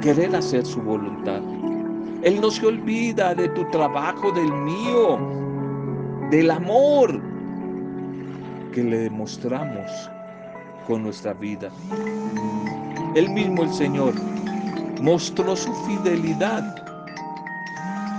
querer 0.00 0.34
hacer 0.34 0.66
su 0.66 0.82
voluntad. 0.82 1.40
Él 2.22 2.40
no 2.40 2.50
se 2.50 2.66
olvida 2.66 3.34
de 3.34 3.48
tu 3.48 3.68
trabajo, 3.70 4.30
del 4.30 4.52
mío, 4.52 5.18
del 6.30 6.50
amor 6.50 7.20
que 8.72 8.82
le 8.82 8.98
demostramos 8.98 10.10
con 10.86 11.02
nuestra 11.02 11.32
vida. 11.32 11.68
Él 13.16 13.28
mismo, 13.30 13.64
el 13.64 13.72
Señor, 13.72 14.14
mostró 15.00 15.56
su 15.56 15.72
fidelidad 15.84 16.62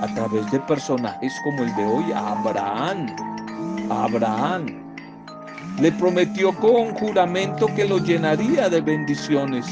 a 0.01 0.13
través 0.15 0.51
de 0.51 0.59
personajes 0.59 1.33
como 1.43 1.63
el 1.63 1.73
de 1.75 1.85
hoy, 1.85 2.11
Abraham. 2.13 3.07
Abraham 3.89 4.65
le 5.79 5.91
prometió 5.93 6.53
con 6.59 6.93
juramento 6.95 7.67
que 7.67 7.85
lo 7.85 7.99
llenaría 7.99 8.67
de 8.67 8.81
bendiciones. 8.81 9.65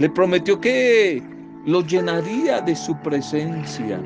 Le 0.00 0.08
prometió 0.08 0.58
que 0.58 1.22
lo 1.66 1.82
llenaría 1.82 2.62
de 2.62 2.74
su 2.74 2.96
presencia. 3.02 4.00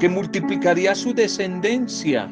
Que 0.00 0.08
multiplicaría 0.08 0.92
su 0.96 1.14
descendencia. 1.14 2.28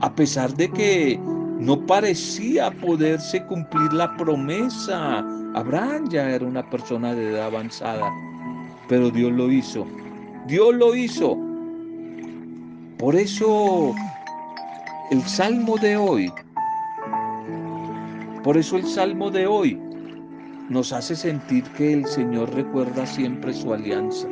A 0.00 0.12
pesar 0.12 0.52
de 0.54 0.68
que 0.72 1.20
no 1.60 1.86
parecía 1.86 2.72
poderse 2.72 3.40
cumplir 3.46 3.92
la 3.92 4.16
promesa. 4.16 5.24
Abraham 5.54 6.08
ya 6.08 6.28
era 6.28 6.44
una 6.44 6.68
persona 6.68 7.14
de 7.14 7.30
edad 7.30 7.46
avanzada, 7.46 8.10
pero 8.88 9.08
Dios 9.08 9.30
lo 9.30 9.52
hizo. 9.52 9.86
Dios 10.48 10.74
lo 10.74 10.96
hizo. 10.96 11.38
Por 12.98 13.14
eso 13.14 13.94
el 15.12 15.22
salmo 15.22 15.76
de 15.78 15.96
hoy 15.96 16.32
por 18.46 18.56
eso 18.56 18.76
el 18.76 18.86
Salmo 18.86 19.28
de 19.28 19.44
hoy 19.44 19.76
nos 20.68 20.92
hace 20.92 21.16
sentir 21.16 21.64
que 21.76 21.92
el 21.94 22.06
Señor 22.06 22.54
recuerda 22.54 23.04
siempre 23.04 23.52
su 23.52 23.74
alianza, 23.74 24.28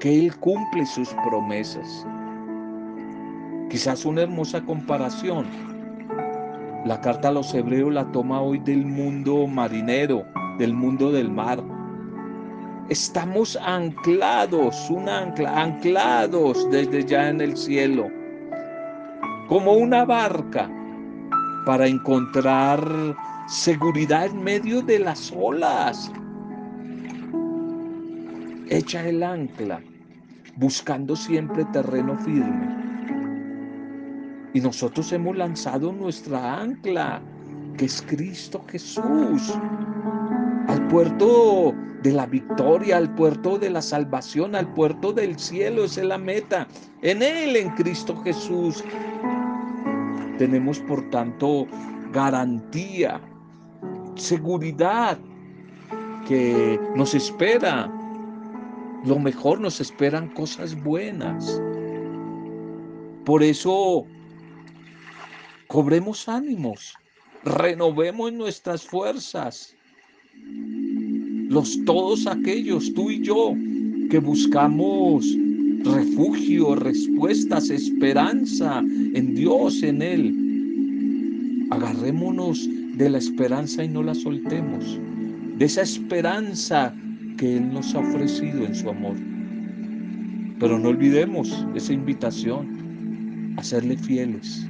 que 0.00 0.20
Él 0.20 0.34
cumple 0.36 0.86
sus 0.86 1.10
promesas. 1.28 2.06
Quizás 3.68 4.06
una 4.06 4.22
hermosa 4.22 4.62
comparación. 4.62 5.44
La 6.86 6.98
carta 7.02 7.28
a 7.28 7.32
los 7.32 7.52
hebreos 7.52 7.92
la 7.92 8.10
toma 8.10 8.40
hoy 8.40 8.58
del 8.58 8.86
mundo 8.86 9.46
marinero, 9.46 10.24
del 10.56 10.72
mundo 10.72 11.12
del 11.12 11.30
mar. 11.30 11.62
Estamos 12.88 13.58
anclados, 13.62 14.88
un 14.88 15.10
ancla, 15.10 15.60
anclados 15.62 16.70
desde 16.70 17.04
ya 17.04 17.28
en 17.28 17.42
el 17.42 17.54
cielo, 17.54 18.08
como 19.46 19.74
una 19.74 20.06
barca 20.06 20.70
para 21.66 21.88
encontrar 21.88 22.80
seguridad 23.48 24.26
en 24.26 24.42
medio 24.42 24.80
de 24.82 25.00
las 25.00 25.32
olas. 25.36 26.12
Echa 28.68 29.06
el 29.06 29.20
ancla, 29.24 29.80
buscando 30.54 31.16
siempre 31.16 31.64
terreno 31.72 32.16
firme. 32.18 32.68
Y 34.54 34.60
nosotros 34.60 35.12
hemos 35.12 35.36
lanzado 35.36 35.92
nuestra 35.92 36.60
ancla, 36.60 37.20
que 37.76 37.86
es 37.86 38.00
Cristo 38.00 38.64
Jesús, 38.68 39.58
al 40.68 40.86
puerto 40.86 41.74
de 42.04 42.12
la 42.12 42.26
victoria, 42.26 42.96
al 42.96 43.12
puerto 43.16 43.58
de 43.58 43.70
la 43.70 43.82
salvación, 43.82 44.54
al 44.54 44.72
puerto 44.72 45.12
del 45.12 45.36
cielo, 45.36 45.84
es 45.84 45.96
la 45.96 46.16
meta. 46.16 46.68
En 47.02 47.22
Él, 47.22 47.56
en 47.56 47.70
Cristo 47.70 48.16
Jesús, 48.22 48.84
tenemos 50.38 50.78
por 50.80 51.08
tanto 51.10 51.66
garantía, 52.12 53.20
seguridad 54.14 55.18
que 56.26 56.80
nos 56.96 57.14
espera. 57.14 57.92
Lo 59.04 59.18
mejor 59.18 59.60
nos 59.60 59.80
esperan 59.80 60.28
cosas 60.34 60.74
buenas. 60.82 61.60
Por 63.24 63.42
eso, 63.42 64.06
cobremos 65.68 66.28
ánimos, 66.28 66.94
renovemos 67.44 68.32
nuestras 68.32 68.84
fuerzas. 68.84 69.76
Los 71.48 71.84
todos 71.84 72.26
aquellos, 72.26 72.92
tú 72.94 73.10
y 73.10 73.22
yo, 73.22 73.52
que 74.10 74.18
buscamos 74.18 75.26
refugio, 75.84 76.74
respuestas, 76.74 77.70
esperanza 77.70 78.80
en 78.80 79.34
Dios, 79.34 79.82
en 79.82 80.02
Él. 80.02 81.66
Agarrémonos 81.70 82.68
de 82.96 83.10
la 83.10 83.18
esperanza 83.18 83.84
y 83.84 83.88
no 83.88 84.02
la 84.02 84.14
soltemos, 84.14 84.98
de 85.58 85.64
esa 85.64 85.82
esperanza 85.82 86.94
que 87.36 87.58
Él 87.58 87.72
nos 87.72 87.94
ha 87.94 87.98
ofrecido 87.98 88.64
en 88.64 88.74
su 88.74 88.88
amor. 88.88 89.16
Pero 90.58 90.78
no 90.78 90.88
olvidemos 90.88 91.66
esa 91.74 91.92
invitación 91.92 93.54
a 93.58 93.62
serle 93.62 93.96
fieles, 93.96 94.66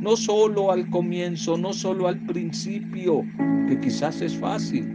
no 0.00 0.16
solo 0.16 0.72
al 0.72 0.88
comienzo, 0.90 1.56
no 1.56 1.72
solo 1.72 2.08
al 2.08 2.18
principio, 2.26 3.24
que 3.68 3.78
quizás 3.80 4.20
es 4.20 4.36
fácil, 4.36 4.86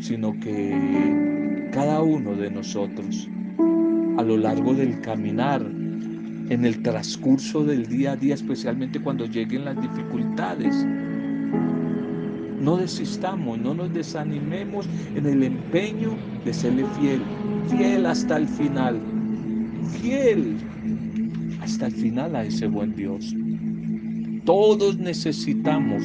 sino 0.00 0.38
que 0.40 1.68
cada 1.72 2.02
uno 2.02 2.34
de 2.34 2.50
nosotros 2.50 3.28
lo 4.30 4.36
largo 4.36 4.74
del 4.74 5.00
caminar, 5.00 5.60
en 5.60 6.64
el 6.64 6.82
transcurso 6.82 7.64
del 7.64 7.86
día 7.88 8.12
a 8.12 8.16
día, 8.16 8.34
especialmente 8.34 9.00
cuando 9.00 9.26
lleguen 9.26 9.64
las 9.64 9.80
dificultades. 9.82 10.86
No 12.60 12.76
desistamos, 12.76 13.58
no 13.58 13.74
nos 13.74 13.92
desanimemos 13.92 14.88
en 15.16 15.26
el 15.26 15.42
empeño 15.42 16.16
de 16.44 16.54
serle 16.54 16.84
fiel, 17.00 17.20
fiel 17.70 18.06
hasta 18.06 18.36
el 18.36 18.46
final, 18.46 19.00
fiel 20.00 20.54
hasta 21.60 21.88
el 21.88 21.92
final 21.92 22.36
a 22.36 22.44
ese 22.44 22.68
buen 22.68 22.94
Dios. 22.94 23.34
Todos 24.44 24.96
necesitamos 24.96 26.04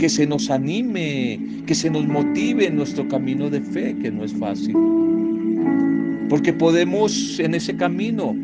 que 0.00 0.08
se 0.08 0.26
nos 0.26 0.50
anime, 0.50 1.38
que 1.66 1.74
se 1.76 1.88
nos 1.88 2.04
motive 2.08 2.66
en 2.66 2.74
nuestro 2.74 3.06
camino 3.06 3.48
de 3.48 3.60
fe, 3.60 3.96
que 4.02 4.10
no 4.10 4.24
es 4.24 4.32
fácil. 4.32 5.11
Porque 6.32 6.50
podemos 6.50 7.38
en 7.40 7.54
ese 7.54 7.76
camino 7.76 8.34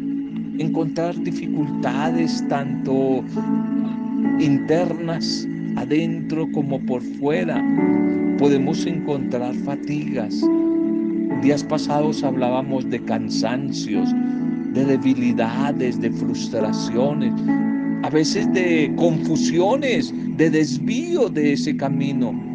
encontrar 0.58 1.18
dificultades 1.22 2.46
tanto 2.46 3.24
internas, 4.38 5.48
adentro 5.74 6.46
como 6.52 6.78
por 6.84 7.00
fuera, 7.00 7.64
podemos 8.36 8.84
encontrar 8.84 9.54
fatigas. 9.64 10.38
Días 11.40 11.64
pasados 11.64 12.22
hablábamos 12.22 12.90
de 12.90 13.02
cansancios, 13.04 14.10
de 14.74 14.84
debilidades, 14.84 15.98
de 15.98 16.10
frustraciones, 16.10 17.32
a 18.02 18.10
veces 18.10 18.52
de 18.52 18.92
confusiones, 18.96 20.12
de 20.36 20.50
desvío 20.50 21.30
de 21.30 21.54
ese 21.54 21.74
camino. 21.74 22.47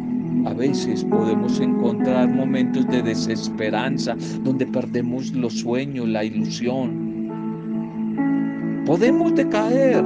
A 0.44 0.52
veces 0.52 1.02
podemos 1.04 1.58
encontrar 1.58 2.28
momentos 2.28 2.86
de 2.88 3.02
desesperanza 3.02 4.14
donde 4.42 4.66
perdemos 4.66 5.32
los 5.32 5.60
sueños, 5.60 6.06
la 6.06 6.22
ilusión. 6.22 7.32
Podemos 8.84 9.34
decaer 9.34 10.04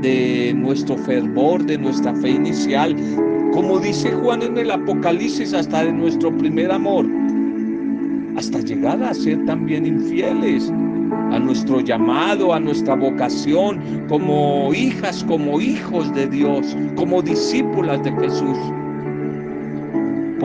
de 0.00 0.54
nuestro 0.56 0.96
fervor, 0.96 1.64
de 1.64 1.76
nuestra 1.76 2.14
fe 2.14 2.30
inicial, 2.30 2.94
como 3.52 3.80
dice 3.80 4.12
Juan 4.12 4.42
en 4.42 4.58
el 4.58 4.70
Apocalipsis, 4.70 5.52
hasta 5.52 5.84
de 5.84 5.92
nuestro 5.92 6.30
primer 6.36 6.70
amor, 6.70 7.04
hasta 8.36 8.60
llegar 8.60 9.02
a 9.02 9.12
ser 9.12 9.44
también 9.44 9.86
infieles 9.86 10.70
a 11.32 11.38
nuestro 11.40 11.80
llamado, 11.80 12.54
a 12.54 12.60
nuestra 12.60 12.94
vocación, 12.94 13.80
como 14.08 14.72
hijas, 14.72 15.24
como 15.24 15.60
hijos 15.60 16.14
de 16.14 16.28
Dios, 16.28 16.76
como 16.94 17.22
discípulas 17.22 18.04
de 18.04 18.12
Jesús. 18.12 18.56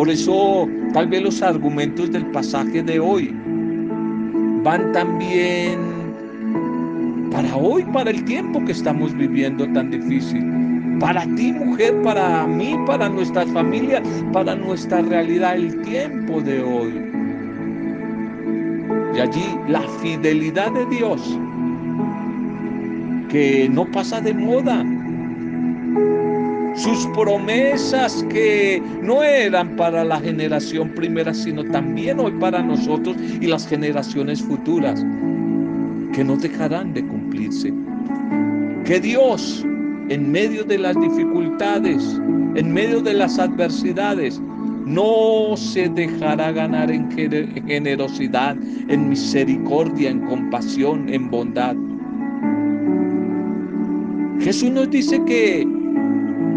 Por 0.01 0.09
eso 0.09 0.67
tal 0.93 1.05
vez 1.09 1.21
los 1.21 1.43
argumentos 1.43 2.11
del 2.11 2.25
pasaje 2.31 2.81
de 2.81 2.99
hoy 2.99 3.31
van 4.63 4.91
también 4.93 5.77
para 7.31 7.55
hoy, 7.55 7.83
para 7.93 8.09
el 8.09 8.25
tiempo 8.25 8.65
que 8.65 8.71
estamos 8.71 9.15
viviendo 9.15 9.71
tan 9.73 9.91
difícil. 9.91 10.43
Para 10.99 11.21
ti, 11.35 11.51
mujer, 11.53 12.01
para 12.01 12.47
mí, 12.47 12.75
para 12.87 13.09
nuestras 13.09 13.45
familias, 13.51 14.01
para 14.33 14.55
nuestra 14.55 15.03
realidad, 15.03 15.55
el 15.55 15.79
tiempo 15.83 16.41
de 16.41 16.63
hoy. 16.63 16.93
Y 19.15 19.19
allí 19.19 19.55
la 19.67 19.81
fidelidad 20.01 20.71
de 20.71 20.85
Dios, 20.87 21.37
que 23.29 23.69
no 23.71 23.85
pasa 23.91 24.19
de 24.19 24.33
moda. 24.33 24.83
Sus 26.81 27.05
promesas 27.13 28.25
que 28.31 28.81
no 29.03 29.21
eran 29.21 29.75
para 29.75 30.03
la 30.03 30.19
generación 30.19 30.89
primera, 30.95 31.31
sino 31.31 31.63
también 31.65 32.19
hoy 32.19 32.31
para 32.39 32.63
nosotros 32.63 33.15
y 33.39 33.45
las 33.45 33.67
generaciones 33.67 34.41
futuras, 34.41 35.05
que 36.11 36.23
no 36.23 36.35
dejarán 36.37 36.91
de 36.95 37.05
cumplirse. 37.05 37.71
Que 38.83 38.99
Dios, 38.99 39.63
en 40.09 40.31
medio 40.31 40.63
de 40.63 40.79
las 40.79 40.99
dificultades, 40.99 42.19
en 42.55 42.73
medio 42.73 42.99
de 42.99 43.13
las 43.13 43.37
adversidades, 43.37 44.41
no 44.87 45.55
se 45.55 45.87
dejará 45.87 46.51
ganar 46.51 46.89
en 46.89 47.11
generosidad, 47.11 48.57
en 48.87 49.07
misericordia, 49.07 50.09
en 50.09 50.21
compasión, 50.21 51.07
en 51.13 51.29
bondad. 51.29 51.75
Jesús 54.39 54.71
nos 54.71 54.89
dice 54.89 55.23
que 55.25 55.67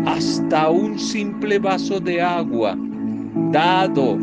hasta 0.07 0.71
un 0.71 0.99
simple 0.99 1.59
vaso 1.59 2.01
de 2.01 2.21
agua 2.21 2.77
dado 3.53 4.19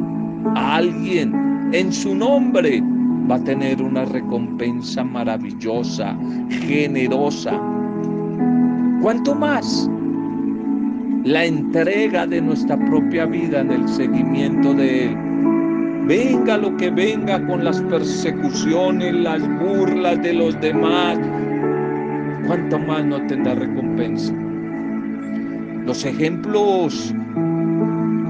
a 0.55 0.75
alguien 0.75 1.69
en 1.73 1.91
su 1.91 2.15
nombre 2.15 2.81
va 3.29 3.35
a 3.35 3.43
tener 3.43 3.81
una 3.81 4.05
recompensa 4.05 5.03
maravillosa, 5.03 6.17
generosa. 6.49 7.59
¿Cuánto 9.01 9.33
más? 9.35 9.89
la 11.23 11.45
entrega 11.45 12.25
de 12.25 12.41
nuestra 12.41 12.77
propia 12.77 13.25
vida 13.25 13.61
en 13.61 13.71
el 13.71 13.87
seguimiento 13.87 14.73
de 14.73 15.05
Él. 15.05 15.17
Venga 16.07 16.57
lo 16.57 16.75
que 16.77 16.89
venga 16.89 17.45
con 17.45 17.63
las 17.63 17.79
persecuciones, 17.83 19.13
las 19.13 19.41
burlas 19.59 20.21
de 20.23 20.33
los 20.33 20.59
demás, 20.59 21.19
cuánto 22.47 22.79
más 22.79 23.05
no 23.05 23.25
tendrá 23.27 23.53
recompensa. 23.53 24.33
Los 25.85 26.05
ejemplos 26.05 27.13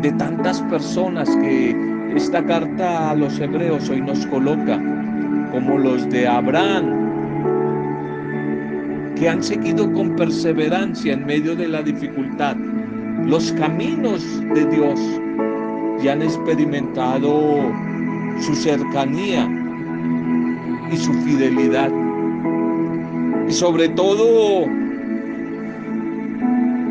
de 0.02 0.12
tantas 0.14 0.62
personas 0.64 1.30
que 1.38 1.76
esta 2.16 2.44
carta 2.46 3.12
a 3.12 3.16
los 3.16 3.40
hebreos 3.40 3.90
hoy 3.90 4.02
nos 4.02 4.26
coloca, 4.28 4.82
como 5.52 5.78
los 5.78 6.10
de 6.10 6.28
Abraham, 6.28 7.02
que 9.16 9.30
han 9.30 9.44
seguido 9.44 9.92
con 9.94 10.16
perseverancia 10.16 11.14
en 11.14 11.26
medio 11.26 11.56
de 11.56 11.68
la 11.68 11.84
dificultad, 11.84 12.56
los 13.26 13.52
caminos 13.52 14.24
de 14.54 14.66
Dios 14.66 15.00
y 16.02 16.08
han 16.08 16.22
experimentado 16.22 17.70
su 18.40 18.56
cercanía 18.56 19.48
y 20.92 20.98
su 20.98 21.14
fidelidad. 21.14 21.92
Y 23.48 23.52
sobre 23.52 23.90
todo 23.90 24.66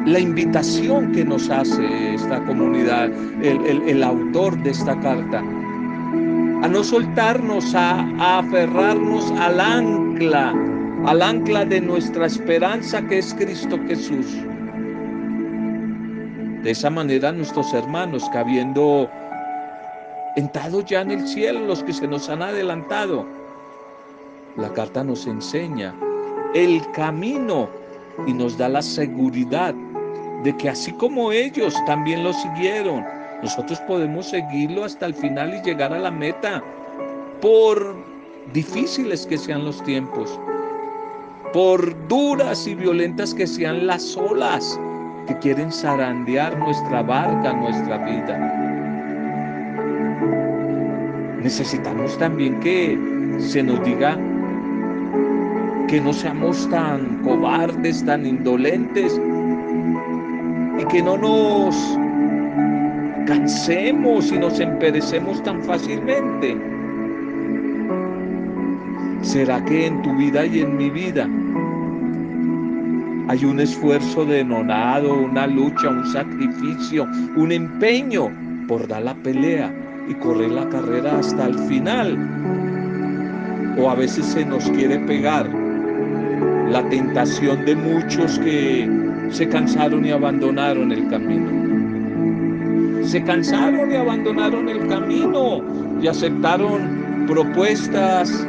la 0.06 0.18
invitación 0.18 1.12
que 1.12 1.24
nos 1.24 1.50
hace 1.50 2.14
esta 2.14 2.42
comunidad, 2.44 3.10
el, 3.42 4.02
autor 4.02 4.56
de 4.62 4.70
esta 4.70 4.98
carta, 5.00 5.40
a 5.40 6.68
no 6.68 6.82
soltarnos, 6.82 7.74
a, 7.74 8.00
a 8.18 8.38
aferrarnos 8.38 9.30
al 9.32 9.60
ancla, 9.60 10.54
al 11.06 11.22
ancla 11.22 11.64
de 11.64 11.80
nuestra 11.80 12.26
esperanza 12.26 13.02
que 13.06 13.18
es 13.18 13.34
Cristo 13.34 13.78
Jesús. 13.86 14.26
De 16.62 16.70
esa 16.70 16.90
manera 16.90 17.32
nuestros 17.32 17.72
hermanos 17.72 18.28
que 18.30 18.38
habiendo 18.38 19.08
entrado 20.36 20.82
ya 20.82 21.02
en 21.02 21.10
el 21.10 21.26
cielo, 21.26 21.60
los 21.60 21.82
que 21.82 21.92
se 21.92 22.06
nos 22.06 22.28
han 22.28 22.42
adelantado, 22.42 23.26
la 24.56 24.72
carta 24.72 25.04
nos 25.04 25.26
enseña 25.26 25.94
el 26.54 26.82
camino 26.92 27.68
y 28.26 28.32
nos 28.32 28.58
da 28.58 28.68
la 28.68 28.82
seguridad 28.82 29.74
de 30.44 30.56
que 30.56 30.68
así 30.70 30.92
como 30.92 31.32
ellos 31.32 31.74
también 31.86 32.24
lo 32.24 32.32
siguieron, 32.32 33.04
nosotros 33.42 33.80
podemos 33.80 34.28
seguirlo 34.28 34.84
hasta 34.84 35.06
el 35.06 35.14
final 35.14 35.54
y 35.54 35.62
llegar 35.62 35.92
a 35.92 35.98
la 35.98 36.10
meta, 36.10 36.62
por 37.40 37.96
difíciles 38.52 39.26
que 39.26 39.38
sean 39.38 39.64
los 39.64 39.82
tiempos, 39.84 40.38
por 41.52 41.96
duras 42.08 42.66
y 42.66 42.74
violentas 42.74 43.34
que 43.34 43.46
sean 43.46 43.86
las 43.86 44.16
olas, 44.16 44.78
que 45.26 45.36
quieren 45.38 45.72
zarandear 45.72 46.56
nuestra 46.58 47.02
barca, 47.02 47.52
nuestra 47.52 47.98
vida. 47.98 48.38
Necesitamos 51.42 52.18
también 52.18 52.60
que 52.60 52.98
se 53.38 53.62
nos 53.62 53.82
diga 53.84 54.18
que 55.88 56.00
no 56.00 56.12
seamos 56.12 56.68
tan 56.70 57.22
cobardes, 57.22 58.04
tan 58.04 58.26
indolentes 58.26 59.20
y 60.80 60.84
que 60.86 61.02
no 61.02 61.16
nos 61.16 61.76
cansemos 63.26 64.32
y 64.32 64.38
nos 64.38 64.58
emperecemos 64.60 65.42
tan 65.42 65.62
fácilmente. 65.62 66.56
¿Será 69.22 69.62
que 69.64 69.86
en 69.86 70.00
tu 70.02 70.16
vida 70.16 70.46
y 70.46 70.60
en 70.60 70.76
mi 70.76 70.88
vida 70.88 71.28
hay 73.28 73.44
un 73.44 73.60
esfuerzo 73.60 74.24
denonado, 74.24 75.14
una 75.14 75.46
lucha, 75.46 75.90
un 75.90 76.04
sacrificio, 76.12 77.06
un 77.36 77.52
empeño 77.52 78.28
por 78.66 78.88
dar 78.88 79.02
la 79.02 79.14
pelea 79.14 79.72
y 80.08 80.14
correr 80.14 80.50
la 80.50 80.68
carrera 80.68 81.18
hasta 81.18 81.46
el 81.46 81.58
final. 81.60 82.18
O 83.78 83.88
a 83.90 83.94
veces 83.94 84.26
se 84.26 84.44
nos 84.44 84.68
quiere 84.70 84.98
pegar 85.00 85.48
la 86.70 86.88
tentación 86.88 87.64
de 87.64 87.76
muchos 87.76 88.38
que 88.40 88.99
se 89.30 89.48
cansaron 89.48 90.04
y 90.04 90.10
abandonaron 90.10 90.92
el 90.92 91.08
camino. 91.08 93.06
Se 93.06 93.22
cansaron 93.22 93.90
y 93.90 93.96
abandonaron 93.96 94.68
el 94.68 94.86
camino 94.88 95.62
y 96.00 96.06
aceptaron 96.06 97.26
propuestas 97.26 98.46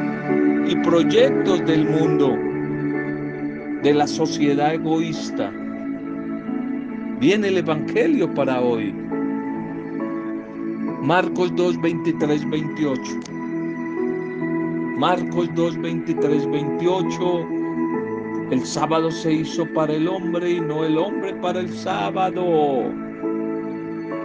y 0.68 0.76
proyectos 0.76 1.64
del 1.66 1.88
mundo 1.88 2.36
de 3.82 3.94
la 3.94 4.06
sociedad 4.06 4.74
egoísta. 4.74 5.52
Viene 7.20 7.48
el 7.48 7.58
Evangelio 7.58 8.32
para 8.34 8.60
hoy. 8.60 8.92
Marcos 11.02 11.54
2, 11.56 11.80
23, 11.80 12.50
28. 12.50 13.02
Marcos 14.98 15.50
2, 15.54 15.80
23, 15.80 16.50
28. 16.50 17.61
El 18.52 18.66
sábado 18.66 19.10
se 19.10 19.32
hizo 19.32 19.64
para 19.72 19.94
el 19.94 20.06
hombre 20.06 20.50
y 20.50 20.60
no 20.60 20.84
el 20.84 20.98
hombre 20.98 21.32
para 21.36 21.60
el 21.60 21.70
sábado. 21.70 22.84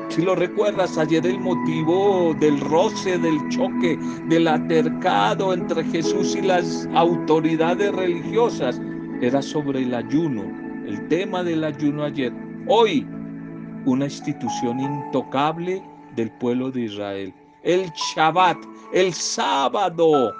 Si 0.09 0.21
lo 0.21 0.35
recuerdas, 0.35 0.97
ayer 0.97 1.25
el 1.25 1.39
motivo 1.39 2.35
del 2.37 2.59
roce, 2.59 3.17
del 3.17 3.39
choque, 3.47 3.97
del 4.27 4.49
atercado 4.49 5.53
entre 5.53 5.81
Jesús 5.85 6.35
y 6.35 6.41
las 6.41 6.89
autoridades 6.93 7.89
religiosas 7.95 8.81
era 9.21 9.41
sobre 9.41 9.83
el 9.83 9.93
ayuno, 9.93 10.43
el 10.85 11.07
tema 11.07 11.41
del 11.41 11.63
ayuno 11.63 12.03
ayer. 12.03 12.33
Hoy, 12.67 13.07
una 13.85 14.05
institución 14.07 14.81
intocable 14.81 15.81
del 16.17 16.29
pueblo 16.31 16.69
de 16.69 16.81
Israel. 16.81 17.33
El 17.63 17.89
Shabbat, 17.91 18.57
el 18.91 19.13
sábado. 19.13 20.33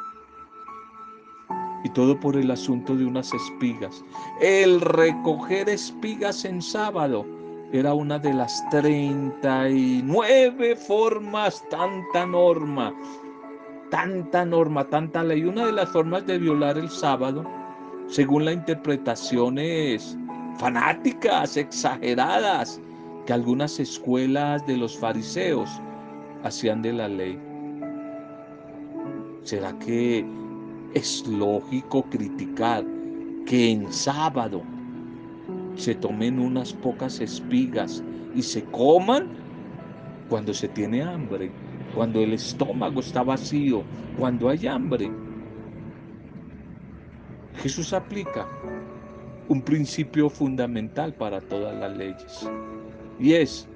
Y 1.84 1.90
todo 1.90 2.20
por 2.20 2.36
el 2.36 2.52
asunto 2.52 2.96
de 2.96 3.06
unas 3.06 3.34
espigas. 3.34 4.04
El 4.42 4.82
recoger 4.82 5.70
espigas 5.70 6.44
en 6.46 6.62
sábado 6.62 7.26
era 7.72 7.94
una 7.94 8.18
de 8.18 8.34
las 8.34 8.68
39 8.70 10.76
formas, 10.76 11.64
tanta 11.70 12.26
norma, 12.26 12.94
tanta 13.92 14.46
norma, 14.46 14.88
tanta 14.88 15.24
ley. 15.24 15.44
Una 15.44 15.66
de 15.66 15.74
las 15.74 15.90
formas 15.90 16.26
de 16.26 16.40
violar 16.40 16.78
el 16.78 16.90
sábado, 16.90 17.46
según 18.08 18.46
las 18.46 18.56
interpretaciones 18.56 20.18
fanáticas, 20.58 21.58
exageradas, 21.58 22.80
que 23.26 23.34
algunas 23.34 23.80
escuelas 23.80 24.66
de 24.66 24.78
los 24.78 24.98
fariseos 24.98 25.70
hacían 26.44 26.82
de 26.82 26.94
la 26.94 27.10
ley. 27.10 27.38
¿Será 29.44 29.78
que 29.80 30.26
es 30.98 31.28
lógico 31.28 32.02
criticar 32.10 32.84
que 33.46 33.70
en 33.70 33.94
sábado 33.94 34.64
se 35.76 35.94
tomen 35.94 36.40
unas 36.40 36.74
pocas 36.74 37.22
espigas 37.22 38.04
y 38.34 38.42
se 38.42 38.64
coman 38.64 39.28
cuando 40.28 40.56
se 40.56 40.68
tiene 40.68 41.04
hambre, 41.04 41.52
cuando 41.94 42.20
el 42.22 42.34
estómago 42.34 43.00
está 43.00 43.22
vacío, 43.22 43.84
cuando 44.18 44.50
hay 44.50 44.66
hambre? 44.66 45.12
Jesús 47.62 47.94
aplica 47.94 48.48
un 49.50 49.62
principio 49.62 50.32
fundamental 50.32 51.14
para 51.14 51.40
todas 51.42 51.76
las 51.80 51.96
leyes. 51.96 52.50
Y 53.20 53.34
es, 53.34 53.68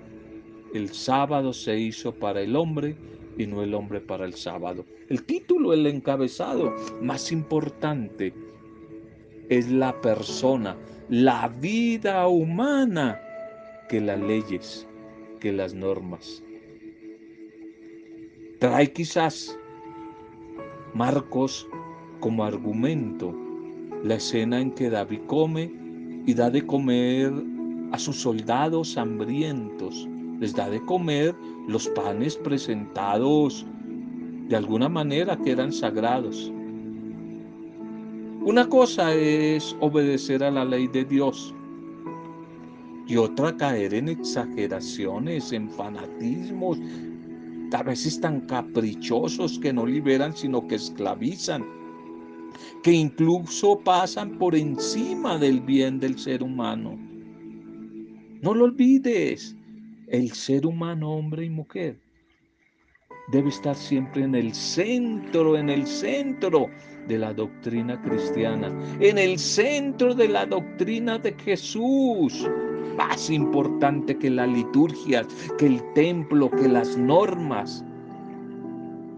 el 0.74 0.90
sábado 0.90 1.54
se 1.54 1.78
hizo 1.78 2.12
para 2.16 2.42
el 2.42 2.56
hombre 2.56 2.96
y 3.38 3.48
no 3.48 3.64
el 3.64 3.74
hombre 3.74 4.02
para 4.02 4.26
el 4.26 4.34
sábado. 4.34 4.86
El 5.10 5.24
título, 5.24 5.74
el 5.74 5.86
encabezado 5.88 6.74
más 7.02 7.32
importante 7.32 8.34
es 9.50 9.70
la 9.70 10.00
persona, 10.02 10.78
la 11.10 11.48
vida 11.48 12.28
humana 12.28 13.20
que 13.90 14.00
las 14.00 14.20
leyes, 14.20 14.88
que 15.40 15.52
las 15.52 15.74
normas. 15.74 16.44
Trae 18.60 18.92
quizás 18.94 19.58
Marcos 20.94 21.68
como 22.20 22.44
argumento 22.44 23.36
la 24.04 24.16
escena 24.16 24.60
en 24.62 24.72
que 24.72 24.90
David 24.90 25.22
come 25.28 25.72
y 26.26 26.34
da 26.34 26.50
de 26.50 26.66
comer 26.66 27.32
a 27.92 28.00
sus 28.00 28.22
soldados 28.22 28.98
hambrientos, 28.98 30.08
les 30.42 30.54
da 30.54 30.70
de 30.70 30.84
comer 30.86 31.34
los 31.68 31.88
panes 31.90 32.36
presentados 32.36 33.66
de 34.50 34.56
alguna 34.58 34.90
manera 34.90 35.38
que 35.38 35.52
eran 35.52 35.72
sagrados. 35.72 36.52
Una 38.44 38.68
cosa 38.68 39.14
es 39.14 39.76
obedecer 39.80 40.44
a 40.44 40.52
la 40.52 40.66
ley 40.66 40.88
de 40.88 41.06
Dios 41.06 41.54
y 43.08 43.16
otra 43.16 43.56
caer 43.56 43.94
en 43.94 44.10
exageraciones, 44.10 45.52
en 45.52 45.70
fanatismos, 45.70 46.80
a 47.72 47.84
veces 47.84 48.20
tan 48.20 48.42
caprichosos 48.42 49.60
que 49.60 49.72
no 49.72 49.86
liberan 49.86 50.36
sino 50.36 50.68
que 50.68 50.76
esclavizan 50.76 51.64
que 52.84 52.92
incluso 52.92 53.80
pasan 53.80 54.38
por 54.38 54.56
encima 54.56 55.38
del 55.38 55.62
bien 55.62 56.00
del 56.00 56.18
ser 56.18 56.44
humano. 56.44 56.98
No 58.42 58.54
lo 58.54 58.66
olvides, 58.66 59.56
el 60.12 60.32
ser 60.34 60.66
humano, 60.66 61.10
hombre 61.14 61.46
y 61.46 61.50
mujer, 61.50 61.98
debe 63.32 63.50
estar 63.50 63.76
siempre 63.76 64.24
en 64.24 64.36
el 64.36 64.54
centro, 64.54 65.58
en 65.58 65.70
el 65.70 65.88
centro 65.88 66.70
de 67.08 67.18
la 67.18 67.34
doctrina 67.34 68.00
cristiana, 68.02 68.68
en 69.00 69.18
el 69.18 69.40
centro 69.40 70.14
de 70.14 70.28
la 70.28 70.46
doctrina 70.46 71.18
de 71.18 71.34
Jesús. 71.34 72.48
Más 72.98 73.30
importante 73.30 74.18
que 74.18 74.30
la 74.30 74.46
liturgia, 74.46 75.26
que 75.58 75.66
el 75.66 75.94
templo, 75.94 76.52
que 76.52 76.68
las 76.68 76.98
normas. 76.98 77.86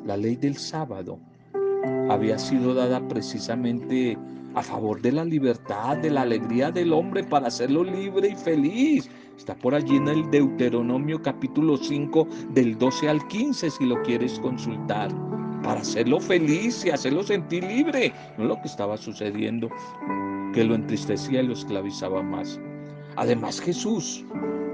La 0.05 0.15
ley 0.15 0.35
del 0.35 0.57
sábado 0.57 1.19
había 2.09 2.37
sido 2.37 2.75
dada 2.75 3.05
precisamente 3.07 4.15
a 4.53 4.61
favor 4.61 5.01
de 5.01 5.11
la 5.11 5.25
libertad, 5.25 5.97
de 5.97 6.11
la 6.11 6.21
alegría 6.21 6.71
del 6.71 6.93
hombre 6.93 7.23
para 7.23 7.47
hacerlo 7.47 7.83
libre 7.83 8.29
y 8.29 8.35
feliz. 8.35 9.09
Está 9.43 9.55
por 9.55 9.75
allí 9.75 9.97
en 9.97 10.07
el 10.07 10.31
Deuteronomio 10.31 11.21
capítulo 11.21 11.75
5 11.75 12.25
del 12.51 12.77
12 12.77 13.09
al 13.09 13.27
15 13.27 13.71
si 13.71 13.85
lo 13.85 14.01
quieres 14.03 14.39
consultar. 14.39 15.11
Para 15.61 15.81
hacerlo 15.81 16.21
feliz 16.21 16.85
y 16.85 16.91
hacerlo 16.91 17.23
sentir 17.23 17.65
libre. 17.65 18.13
No 18.37 18.45
lo 18.45 18.55
que 18.61 18.69
estaba 18.69 18.95
sucediendo, 18.95 19.69
que 20.53 20.63
lo 20.63 20.75
entristecía 20.75 21.41
y 21.41 21.47
lo 21.47 21.51
esclavizaba 21.55 22.23
más. 22.23 22.57
Además 23.17 23.59
Jesús 23.59 24.23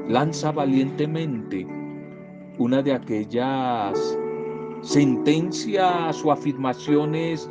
lanza 0.08 0.52
valientemente 0.52 1.66
una 2.60 2.84
de 2.84 2.94
aquellas 2.94 4.20
sentencias 4.84 6.24
o 6.24 6.32
afirmaciones 6.32 7.50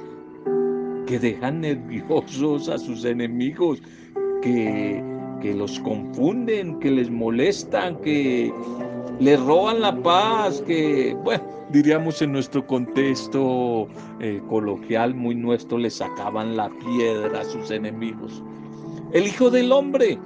que 1.08 1.18
dejan 1.18 1.62
nerviosos 1.62 2.68
a 2.68 2.78
sus 2.78 3.04
enemigos, 3.04 3.82
que, 4.40 5.02
que 5.40 5.54
los 5.54 5.78
confunden, 5.80 6.78
que 6.80 6.90
les 6.90 7.10
molestan, 7.10 7.96
que 8.02 8.52
les 9.20 9.40
roban 9.40 9.80
la 9.80 9.94
paz, 10.02 10.62
que, 10.66 11.16
bueno, 11.24 11.42
diríamos 11.70 12.22
en 12.22 12.32
nuestro 12.32 12.66
contexto 12.66 13.88
eh, 14.20 14.40
coloquial 14.48 15.14
muy 15.14 15.34
nuestro, 15.34 15.78
les 15.78 15.94
sacaban 15.94 16.56
la 16.56 16.70
piedra 16.70 17.40
a 17.40 17.44
sus 17.44 17.70
enemigos. 17.70 18.42
El 19.12 19.26
Hijo 19.26 19.50
del 19.50 19.72
Hombre 19.72 20.18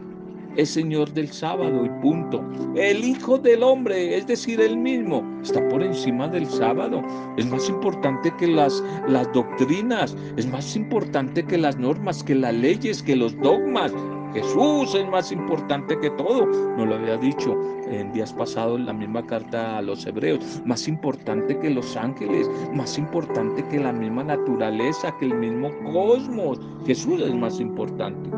es 0.57 0.71
Señor 0.71 1.13
del 1.13 1.29
sábado 1.29 1.85
y 1.85 1.89
punto. 2.03 2.45
El 2.75 3.05
Hijo 3.05 3.39
del 3.39 3.63
Hombre, 3.63 4.17
es 4.17 4.27
decir, 4.27 4.61
el 4.61 4.77
mismo, 4.77 5.23
está 5.43 5.67
por 5.69 5.83
encima 5.83 6.29
del 6.29 6.47
sábado. 6.47 7.03
Es 7.37 7.47
más 7.47 7.69
importante 7.69 8.33
que 8.39 8.49
las, 8.49 8.83
las 9.09 9.33
doctrinas, 9.33 10.17
es 10.37 10.47
más 10.47 10.77
importante 10.77 11.45
que 11.45 11.59
las 11.59 11.79
normas, 11.79 12.23
que 12.23 12.35
las 12.35 12.55
leyes, 12.55 13.03
que 13.03 13.17
los 13.17 13.39
dogmas. 13.41 13.93
Jesús 14.33 14.95
es 14.95 15.07
más 15.09 15.31
importante 15.31 15.99
que 16.01 16.11
todo. 16.11 16.47
No 16.77 16.87
lo 16.87 16.95
había 16.95 17.19
dicho 17.19 17.55
en 17.91 18.13
días 18.13 18.33
pasados 18.33 18.79
en 18.79 18.87
la 18.87 18.93
misma 18.93 19.25
carta 19.27 19.79
a 19.79 19.83
los 19.83 20.07
hebreos. 20.07 20.63
Más 20.65 20.89
importante 20.89 21.59
que 21.59 21.71
los 21.71 21.97
ángeles, 21.97 22.51
más 22.73 22.97
importante 22.97 23.63
que 23.69 23.79
la 23.79 23.93
misma 23.93 24.25
naturaleza, 24.25 25.15
que 25.19 25.27
el 25.27 25.35
mismo 25.35 25.71
cosmos. 25.93 26.59
Jesús 26.87 27.21
es 27.21 27.35
más 27.35 27.61
importante. 27.61 28.31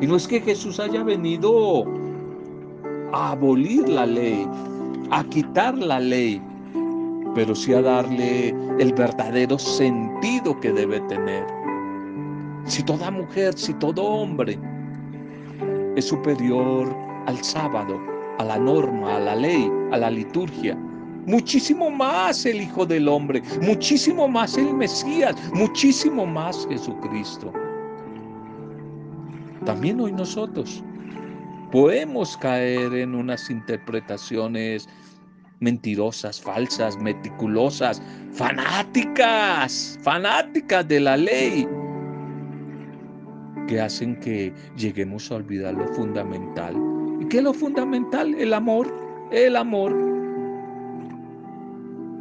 Y 0.00 0.06
no 0.06 0.16
es 0.16 0.28
que 0.28 0.40
Jesús 0.40 0.78
haya 0.78 1.02
venido 1.02 1.84
a 3.12 3.32
abolir 3.32 3.88
la 3.88 4.04
ley, 4.04 4.46
a 5.10 5.24
quitar 5.24 5.78
la 5.78 5.98
ley, 5.98 6.42
pero 7.34 7.54
sí 7.54 7.72
a 7.72 7.80
darle 7.80 8.50
el 8.78 8.92
verdadero 8.92 9.58
sentido 9.58 10.60
que 10.60 10.72
debe 10.72 11.00
tener. 11.02 11.46
Si 12.66 12.82
toda 12.82 13.10
mujer, 13.10 13.54
si 13.54 13.72
todo 13.74 14.02
hombre 14.02 14.58
es 15.96 16.06
superior 16.06 16.94
al 17.26 17.42
sábado, 17.42 18.00
a 18.38 18.44
la 18.44 18.58
norma, 18.58 19.16
a 19.16 19.20
la 19.20 19.36
ley, 19.36 19.70
a 19.92 19.98
la 19.98 20.10
liturgia, 20.10 20.76
muchísimo 21.26 21.90
más 21.90 22.44
el 22.44 22.62
Hijo 22.62 22.84
del 22.84 23.08
Hombre, 23.08 23.42
muchísimo 23.62 24.28
más 24.28 24.56
el 24.56 24.74
Mesías, 24.74 25.34
muchísimo 25.54 26.26
más 26.26 26.66
Jesucristo. 26.68 27.52
También 29.64 30.00
hoy 30.00 30.12
nosotros 30.12 30.82
podemos 31.72 32.36
caer 32.36 32.92
en 32.94 33.14
unas 33.14 33.48
interpretaciones 33.50 34.88
mentirosas, 35.60 36.40
falsas, 36.40 36.98
meticulosas, 36.98 38.02
fanáticas, 38.32 39.98
fanáticas 40.02 40.86
de 40.86 41.00
la 41.00 41.16
ley, 41.16 41.66
que 43.66 43.80
hacen 43.80 44.18
que 44.20 44.52
lleguemos 44.76 45.30
a 45.30 45.36
olvidar 45.36 45.74
lo 45.74 45.86
fundamental. 45.88 46.74
¿Y 47.20 47.26
qué 47.26 47.38
es 47.38 47.44
lo 47.44 47.54
fundamental? 47.54 48.34
El 48.34 48.52
amor, 48.52 48.92
el 49.30 49.56
amor. 49.56 49.94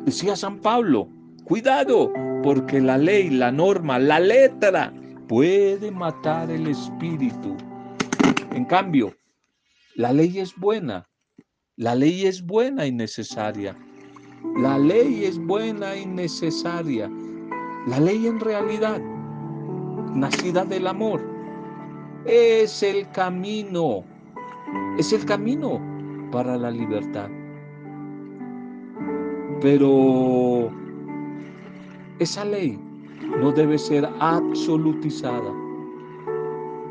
Decía 0.05 0.35
San 0.35 0.59
Pablo, 0.59 1.07
cuidado, 1.45 2.11
porque 2.43 2.81
la 2.81 2.97
ley, 2.97 3.29
la 3.29 3.51
norma, 3.51 3.99
la 3.99 4.19
letra 4.19 4.93
puede 5.27 5.91
matar 5.91 6.51
el 6.51 6.67
espíritu. 6.67 7.55
En 8.51 8.65
cambio, 8.65 9.15
la 9.95 10.11
ley 10.11 10.39
es 10.39 10.55
buena. 10.55 11.07
La 11.75 11.95
ley 11.95 12.25
es 12.25 12.45
buena 12.45 12.85
y 12.85 12.91
necesaria. 12.91 13.75
La 14.57 14.77
ley 14.77 15.25
es 15.25 15.39
buena 15.39 15.95
y 15.95 16.05
necesaria. 16.05 17.09
La 17.87 17.99
ley 17.99 18.27
en 18.27 18.39
realidad, 18.39 19.01
nacida 20.13 20.65
del 20.65 20.85
amor, 20.87 21.32
es 22.25 22.83
el 22.83 23.09
camino 23.11 24.03
es 24.97 25.13
el 25.13 25.25
camino 25.25 25.81
para 26.31 26.57
la 26.57 26.71
libertad. 26.71 27.29
Pero 29.61 30.69
esa 32.19 32.45
ley 32.45 32.79
no 33.39 33.51
debe 33.51 33.77
ser 33.77 34.07
absolutizada. 34.19 35.51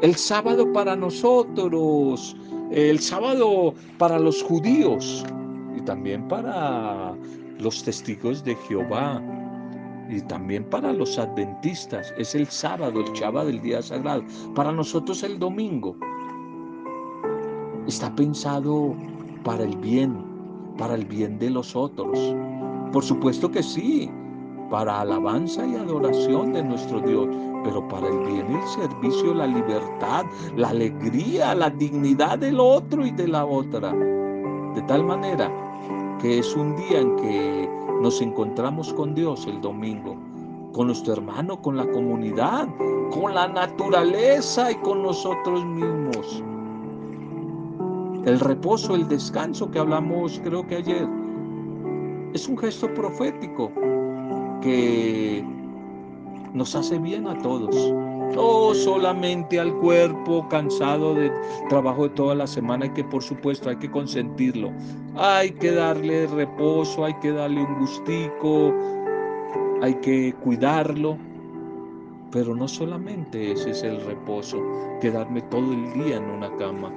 El 0.00 0.16
sábado 0.16 0.72
para 0.72 0.96
nosotros, 0.96 2.36
el 2.70 2.98
sábado 2.98 3.74
para 3.98 4.18
los 4.18 4.42
judíos 4.42 5.24
y 5.76 5.82
también 5.82 6.26
para 6.26 7.14
los 7.58 7.84
testigos 7.84 8.42
de 8.42 8.56
Jehová 8.56 9.22
y 10.12 10.20
también 10.22 10.64
para 10.64 10.92
los 10.92 11.18
adventistas. 11.18 12.12
Es 12.18 12.34
el 12.34 12.46
sábado, 12.46 13.00
el 13.00 13.12
chava 13.12 13.44
del 13.44 13.60
día 13.60 13.82
sagrado. 13.82 14.22
Para 14.54 14.72
nosotros 14.72 15.22
el 15.22 15.38
domingo 15.38 15.96
está 17.86 18.14
pensado 18.14 18.94
para 19.44 19.64
el 19.64 19.76
bien, 19.76 20.16
para 20.78 20.94
el 20.94 21.04
bien 21.06 21.38
de 21.38 21.50
los 21.50 21.74
otros. 21.74 22.36
Por 22.92 23.02
supuesto 23.02 23.50
que 23.50 23.62
sí, 23.62 24.10
para 24.70 25.00
alabanza 25.00 25.66
y 25.66 25.74
adoración 25.74 26.52
de 26.52 26.62
nuestro 26.62 27.00
Dios, 27.00 27.28
pero 27.64 27.86
para 27.88 28.08
el 28.08 28.18
bien, 28.20 28.46
el 28.50 28.68
servicio, 28.68 29.34
la 29.34 29.46
libertad, 29.46 30.24
la 30.56 30.68
alegría, 30.68 31.54
la 31.54 31.70
dignidad 31.70 32.38
del 32.38 32.60
otro 32.60 33.06
y 33.06 33.10
de 33.10 33.28
la 33.28 33.44
otra. 33.44 33.92
De 34.74 34.82
tal 34.82 35.04
manera 35.04 35.50
que 36.20 36.38
es 36.38 36.54
un 36.54 36.76
día 36.76 37.00
en 37.00 37.16
que 37.16 37.81
nos 38.02 38.20
encontramos 38.20 38.92
con 38.92 39.14
Dios 39.14 39.46
el 39.46 39.60
domingo, 39.60 40.16
con 40.72 40.88
nuestro 40.88 41.12
hermano, 41.12 41.62
con 41.62 41.76
la 41.76 41.88
comunidad, 41.88 42.68
con 43.12 43.32
la 43.32 43.46
naturaleza 43.46 44.72
y 44.72 44.74
con 44.76 45.04
nosotros 45.04 45.64
mismos. 45.64 46.42
El 48.26 48.40
reposo, 48.40 48.96
el 48.96 49.06
descanso 49.06 49.70
que 49.70 49.78
hablamos 49.78 50.40
creo 50.42 50.66
que 50.66 50.76
ayer, 50.76 51.08
es 52.34 52.48
un 52.48 52.58
gesto 52.58 52.92
profético 52.92 53.70
que 54.60 55.44
nos 56.52 56.74
hace 56.74 56.98
bien 56.98 57.28
a 57.28 57.38
todos. 57.38 57.94
No 58.34 58.74
solamente 58.74 59.60
al 59.60 59.74
cuerpo 59.74 60.48
cansado 60.48 61.14
de 61.14 61.30
trabajo 61.68 62.04
de 62.04 62.14
toda 62.14 62.34
la 62.34 62.46
semana, 62.46 62.86
y 62.86 62.90
que 62.90 63.04
por 63.04 63.22
supuesto 63.22 63.68
hay 63.68 63.76
que 63.76 63.90
consentirlo. 63.90 64.72
Hay 65.16 65.52
que 65.52 65.72
darle 65.72 66.26
reposo, 66.26 67.04
hay 67.04 67.14
que 67.14 67.32
darle 67.32 67.62
un 67.62 67.78
gustico, 67.78 68.74
hay 69.82 69.94
que 69.96 70.34
cuidarlo. 70.42 71.18
Pero 72.30 72.54
no 72.56 72.66
solamente 72.66 73.52
ese 73.52 73.70
es 73.70 73.82
el 73.82 74.00
reposo, 74.04 74.58
quedarme 75.00 75.42
todo 75.42 75.72
el 75.72 75.92
día 75.92 76.16
en 76.16 76.24
una 76.24 76.54
cama 76.56 76.90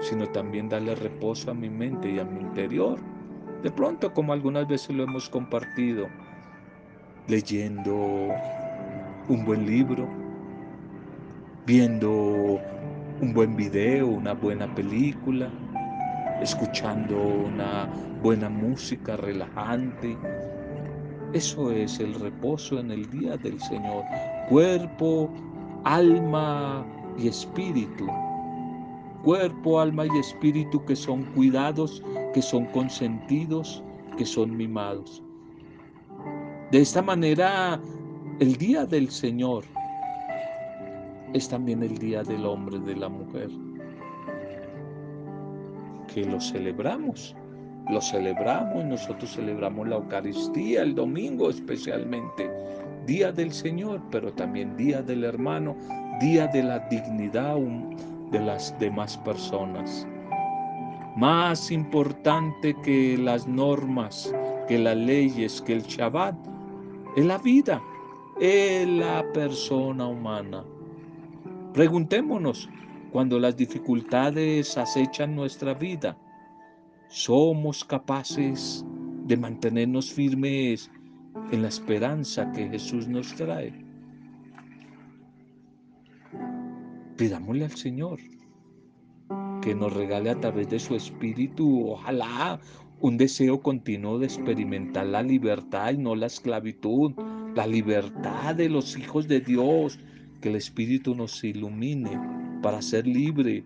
sino 0.00 0.28
también 0.28 0.68
darle 0.68 0.94
reposo 0.94 1.50
a 1.50 1.54
mi 1.54 1.70
mente 1.70 2.10
y 2.10 2.18
a 2.18 2.24
mi 2.24 2.40
interior. 2.40 2.98
De 3.62 3.70
pronto, 3.70 4.12
como 4.12 4.32
algunas 4.32 4.68
veces 4.68 4.94
lo 4.94 5.04
hemos 5.04 5.28
compartido, 5.30 6.06
leyendo 7.26 7.94
un 9.28 9.44
buen 9.46 9.66
libro, 9.66 10.06
viendo 11.66 12.60
un 13.20 13.32
buen 13.32 13.56
video, 13.56 14.06
una 14.06 14.34
buena 14.34 14.72
película, 14.74 15.50
escuchando 16.40 17.16
una 17.16 17.88
buena 18.22 18.48
música 18.48 19.16
relajante. 19.16 20.16
Eso 21.32 21.70
es 21.70 21.98
el 22.00 22.14
reposo 22.14 22.78
en 22.78 22.90
el 22.90 23.10
día 23.10 23.36
del 23.36 23.60
Señor. 23.60 24.04
Cuerpo, 24.48 25.30
alma 25.84 26.84
y 27.18 27.28
espíritu 27.28 28.06
cuerpo, 29.24 29.80
alma 29.80 30.06
y 30.06 30.18
espíritu 30.18 30.84
que 30.84 30.94
son 30.94 31.24
cuidados, 31.32 32.02
que 32.34 32.42
son 32.42 32.66
consentidos, 32.66 33.82
que 34.16 34.26
son 34.26 34.56
mimados. 34.56 35.22
De 36.70 36.82
esta 36.82 37.00
manera, 37.02 37.80
el 38.38 38.56
día 38.56 38.84
del 38.84 39.10
Señor 39.10 39.64
es 41.34 41.48
también 41.48 41.82
el 41.82 41.98
día 41.98 42.22
del 42.22 42.46
hombre, 42.46 42.78
de 42.78 42.94
la 42.94 43.08
mujer, 43.08 43.50
que 46.12 46.24
lo 46.24 46.40
celebramos. 46.40 47.36
Lo 47.90 48.00
celebramos, 48.00 48.82
nosotros 48.84 49.34
celebramos 49.34 49.86
la 49.86 49.96
Eucaristía 49.96 50.82
el 50.82 50.94
domingo 50.94 51.50
especialmente, 51.50 52.50
día 53.04 53.30
del 53.30 53.52
Señor, 53.52 54.00
pero 54.10 54.32
también 54.32 54.74
día 54.76 55.02
del 55.02 55.24
hermano, 55.24 55.76
día 56.18 56.46
de 56.46 56.62
la 56.62 56.78
dignidad 56.88 57.58
de 58.30 58.40
las 58.40 58.74
demás 58.78 59.18
personas. 59.18 60.06
Más 61.16 61.70
importante 61.70 62.74
que 62.84 63.18
las 63.18 63.46
normas, 63.46 64.32
que 64.66 64.78
las 64.78 64.96
leyes, 64.96 65.60
que 65.60 65.74
el 65.74 65.82
Shabbat, 65.82 66.36
es 67.16 67.24
la 67.26 67.38
vida, 67.38 67.82
es 68.40 68.88
la 68.88 69.24
persona 69.34 70.06
humana. 70.06 70.64
Preguntémonos, 71.74 72.68
cuando 73.10 73.40
las 73.40 73.56
dificultades 73.56 74.78
acechan 74.78 75.34
nuestra 75.34 75.74
vida, 75.74 76.16
¿somos 77.08 77.84
capaces 77.84 78.84
de 79.26 79.36
mantenernos 79.36 80.12
firmes 80.12 80.88
en 81.50 81.62
la 81.62 81.68
esperanza 81.68 82.52
que 82.52 82.68
Jesús 82.68 83.08
nos 83.08 83.34
trae? 83.34 83.74
Pidámosle 87.16 87.64
al 87.64 87.76
Señor 87.76 88.20
que 89.60 89.74
nos 89.74 89.92
regale 89.94 90.30
a 90.30 90.38
través 90.38 90.68
de 90.70 90.78
su 90.78 90.94
espíritu, 90.94 91.90
ojalá, 91.90 92.60
un 93.00 93.16
deseo 93.16 93.60
continuo 93.60 94.20
de 94.20 94.26
experimentar 94.26 95.06
la 95.06 95.24
libertad 95.24 95.92
y 95.92 95.98
no 95.98 96.14
la 96.14 96.26
esclavitud, 96.26 97.14
la 97.56 97.66
libertad 97.66 98.54
de 98.54 98.68
los 98.68 98.96
hijos 98.96 99.26
de 99.26 99.40
Dios, 99.40 99.98
que 100.44 100.50
el 100.50 100.56
espíritu 100.56 101.14
nos 101.14 101.42
ilumine 101.42 102.20
para 102.62 102.82
ser 102.82 103.06
libre 103.06 103.64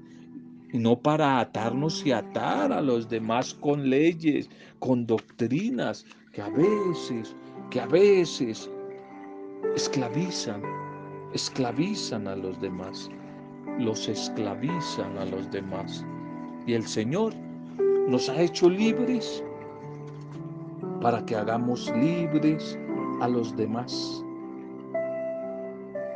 y 0.72 0.78
no 0.78 0.96
para 0.96 1.40
atarnos 1.40 2.06
y 2.06 2.12
atar 2.12 2.72
a 2.72 2.80
los 2.80 3.08
demás 3.08 3.52
con 3.52 3.90
leyes, 3.90 4.48
con 4.78 5.04
doctrinas 5.04 6.06
que 6.30 6.40
a 6.40 6.48
veces, 6.50 7.34
que 7.70 7.80
a 7.80 7.86
veces 7.86 8.70
esclavizan, 9.74 10.62
esclavizan 11.34 12.28
a 12.28 12.36
los 12.36 12.60
demás 12.60 13.10
los 13.80 14.08
esclavizan 14.08 15.18
a 15.18 15.24
los 15.24 15.50
demás. 15.50 16.06
Y 16.64 16.74
el 16.74 16.86
Señor 16.86 17.34
nos 18.08 18.28
ha 18.28 18.40
hecho 18.40 18.70
libres 18.70 19.42
para 21.00 21.26
que 21.26 21.34
hagamos 21.34 21.92
libres 21.96 22.78
a 23.20 23.26
los 23.28 23.56
demás. 23.56 24.24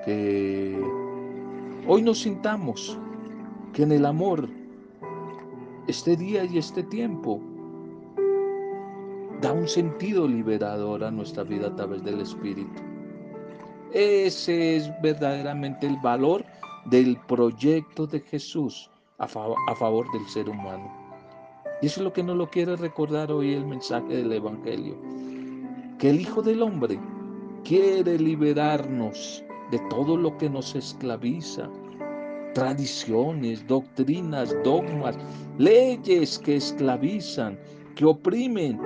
Que 0.05 0.81
hoy 1.87 2.03
nos 2.03 2.21
sintamos 2.21 2.99
que 3.73 3.85
en 3.85 3.93
el 3.93 4.05
amor, 4.05 4.49
este 5.87 6.17
día 6.17 6.45
y 6.45 6.59
este 6.59 6.83
tiempo, 6.83 7.41
da 9.41 9.53
un 9.53 9.67
sentido 9.67 10.29
liberador 10.29 11.03
a 11.03 11.11
nuestra 11.11 11.43
vida 11.43 11.69
a 11.69 11.77
través 11.77 12.05
del 12.05 12.21
Espíritu. 12.21 12.81
Ese 13.93 14.77
es 14.77 14.91
verdaderamente 15.03 15.87
el 15.87 15.97
valor 15.99 16.45
del 16.87 17.19
proyecto 17.27 18.07
de 18.07 18.21
Jesús 18.21 18.91
a, 19.19 19.29
favor 19.29 20.11
del 20.13 20.27
ser 20.29 20.49
humano. 20.49 20.91
Y 21.81 21.87
eso 21.87 22.01
es 22.01 22.05
lo 22.05 22.13
que 22.13 22.23
nos 22.23 22.37
lo 22.37 22.49
quiere 22.49 22.77
recordar 22.77 23.31
hoy 23.31 23.55
el 23.55 23.67
mensaje 23.67 24.17
del 24.17 24.33
Evangelio. 24.33 24.97
Que 25.99 26.11
el 26.11 26.21
Hijo 26.21 26.41
del 26.43 26.63
Hombre 26.63 26.99
quiere 27.65 28.19
liberarnos 28.19 29.45
de 29.73 29.79
todo 29.89 30.17
lo 30.17 30.37
que 30.37 30.49
nos 30.49 30.77
esclaviza. 30.77 31.69
Tradiciones, 32.55 33.67
doctrinas, 33.67 34.55
dogmas, 34.63 35.17
leyes 35.57 36.39
que 36.39 36.57
esclavizan, 36.57 37.59
que 37.97 38.05
oprimen 38.05 38.79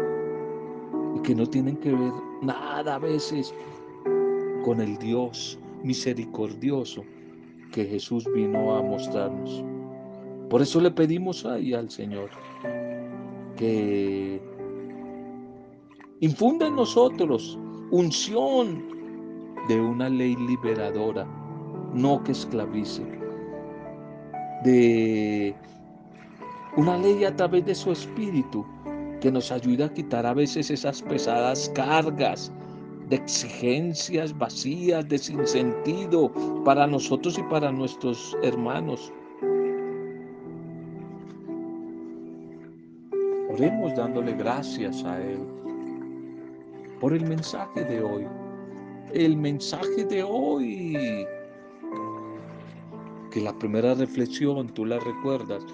y 1.16 1.20
que 1.22 1.34
no 1.34 1.44
tienen 1.44 1.76
que 1.78 1.90
ver 1.90 2.12
nada 2.42 2.94
a 2.94 2.98
veces 3.00 3.52
con 4.64 4.80
el 4.80 4.96
Dios 4.98 5.58
misericordioso 5.82 7.02
que 7.72 7.84
Jesús 7.84 8.24
vino 8.32 8.76
a 8.76 8.82
mostrarnos. 8.82 9.64
Por 10.48 10.62
eso 10.62 10.80
le 10.80 10.92
pedimos 10.92 11.44
ahí 11.44 11.74
al 11.74 11.90
Señor 11.90 12.30
que 13.56 14.40
infunda 16.20 16.68
en 16.68 16.76
nosotros 16.76 17.58
unción 17.90 18.96
de 19.68 19.80
una 19.80 20.08
ley 20.08 20.36
liberadora, 20.36 21.26
no 21.92 22.22
que 22.22 22.32
esclavice, 22.32 23.02
de 24.64 25.54
una 26.76 26.98
ley 26.98 27.24
a 27.24 27.34
través 27.34 27.64
de 27.64 27.74
su 27.74 27.92
espíritu 27.92 28.64
que 29.20 29.30
nos 29.30 29.50
ayude 29.50 29.84
a 29.84 29.92
quitar 29.92 30.26
a 30.26 30.34
veces 30.34 30.70
esas 30.70 31.02
pesadas 31.02 31.70
cargas 31.74 32.52
de 33.08 33.16
exigencias 33.16 34.36
vacías, 34.36 35.08
de 35.08 35.18
sinsentido 35.18 36.30
para 36.64 36.86
nosotros 36.86 37.38
y 37.38 37.42
para 37.44 37.70
nuestros 37.70 38.36
hermanos. 38.42 39.12
Oremos 43.50 43.94
dándole 43.96 44.32
gracias 44.32 45.02
a 45.04 45.20
Él 45.22 45.38
por 47.00 47.12
el 47.14 47.26
mensaje 47.26 47.84
de 47.84 48.02
hoy. 48.02 48.26
El 49.12 49.36
mensaje 49.36 50.04
de 50.04 50.22
hoy. 50.22 51.26
Que 53.30 53.40
la 53.40 53.56
primera 53.58 53.94
reflexión, 53.94 54.68
tú 54.68 54.84
la 54.84 54.98
recuerdas, 54.98 55.64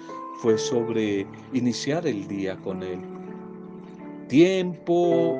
fue 0.41 0.57
sobre 0.57 1.25
iniciar 1.53 2.05
el 2.05 2.27
día 2.27 2.57
con 2.57 2.83
Él. 2.83 2.99
Tiempo 4.27 5.37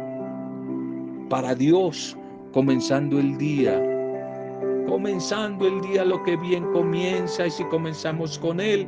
para 1.30 1.56
Dios, 1.56 2.18
comenzando 2.54 3.20
el 3.20 3.38
día. 3.38 3.82
Comenzando 4.88 5.68
el 5.68 5.82
día 5.82 6.06
lo 6.06 6.22
que 6.24 6.38
bien 6.38 6.64
comienza 6.72 7.48
y 7.48 7.52
si 7.52 7.64
comenzamos 7.66 8.38
con 8.40 8.60
Él, 8.60 8.88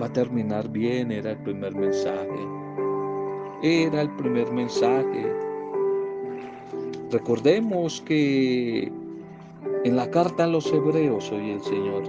va 0.00 0.06
a 0.06 0.12
terminar 0.12 0.68
bien, 0.68 1.12
era 1.12 1.32
el 1.32 1.38
primer 1.38 1.74
mensaje. 1.74 2.46
Era 3.62 4.02
el 4.02 4.10
primer 4.16 4.50
mensaje. 4.52 5.49
Recordemos 7.10 8.00
que 8.02 8.84
en 9.84 9.96
la 9.96 10.08
carta 10.12 10.44
a 10.44 10.46
los 10.46 10.72
hebreos 10.72 11.32
hoy 11.32 11.50
el 11.50 11.60
Señor 11.60 12.04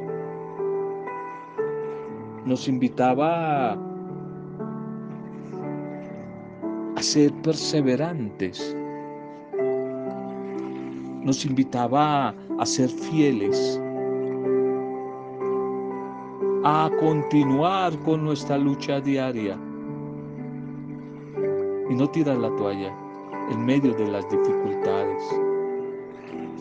nos 2.46 2.68
invitaba 2.68 3.72
a 6.96 7.02
ser 7.02 7.34
perseverantes, 7.42 8.78
nos 11.24 11.46
invitaba 11.46 12.36
a 12.60 12.66
ser 12.68 12.90
fieles, 12.90 13.82
a 16.64 16.92
continuar 17.00 17.98
con 18.02 18.24
nuestra 18.24 18.56
lucha 18.60 19.02
diaria. 19.02 19.58
Y 21.90 21.96
no 21.96 22.08
tirar 22.08 22.38
la 22.38 22.56
toalla 22.56 22.96
en 23.50 23.66
medio 23.66 23.94
de 23.94 24.08
las 24.08 24.30
dificultades, 24.30 25.24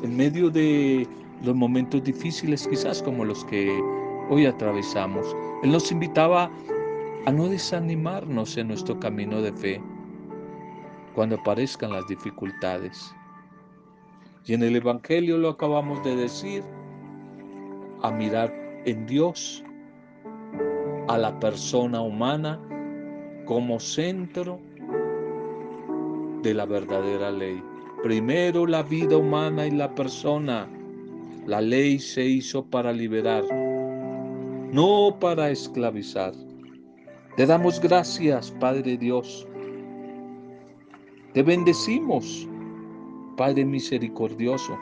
en 0.03 0.17
medio 0.17 0.51
de 0.51 1.07
los 1.43 1.55
momentos 1.55 2.03
difíciles 2.05 2.67
quizás 2.69 3.03
como 3.03 3.25
los 3.25 3.45
que 3.45 3.79
hoy 4.31 4.47
atravesamos. 4.47 5.37
Él 5.63 5.73
nos 5.73 5.91
invitaba 5.93 6.51
a 7.27 7.33
no 7.33 7.49
desanimarnos 7.49 8.57
en 8.57 8.69
nuestro 8.69 8.99
camino 8.99 9.43
de 9.43 9.53
fe 9.53 9.83
cuando 11.15 11.37
aparezcan 11.37 11.93
las 11.93 12.07
dificultades. 12.09 13.15
Y 14.47 14.55
en 14.55 14.63
el 14.63 14.77
Evangelio 14.77 15.37
lo 15.37 15.51
acabamos 15.51 16.03
de 16.03 16.17
decir, 16.17 16.63
a 18.03 18.11
mirar 18.11 18.53
en 18.87 19.07
Dios, 19.07 19.63
a 21.09 21.19
la 21.19 21.39
persona 21.41 22.01
humana 22.01 22.59
como 23.45 23.81
centro 23.81 24.61
de 26.43 26.55
la 26.55 26.67
verdadera 26.67 27.31
ley. 27.31 27.63
Primero 28.03 28.67
la 28.67 28.83
vida 28.83 29.17
humana 29.17 29.67
y 29.67 29.71
la 29.73 29.95
persona. 29.95 30.69
La 31.47 31.61
ley 31.61 31.99
se 31.99 32.25
hizo 32.25 32.65
para 32.65 32.93
liberar, 32.93 33.45
no 34.73 35.17
para 35.21 35.51
esclavizar. 35.51 36.33
Te 37.37 37.47
damos 37.47 37.81
gracias, 37.81 38.51
Padre 38.53 38.97
Dios. 38.97 39.47
Te 41.33 41.43
bendecimos, 41.43 42.49
Padre 43.37 43.65
misericordioso, 43.65 44.79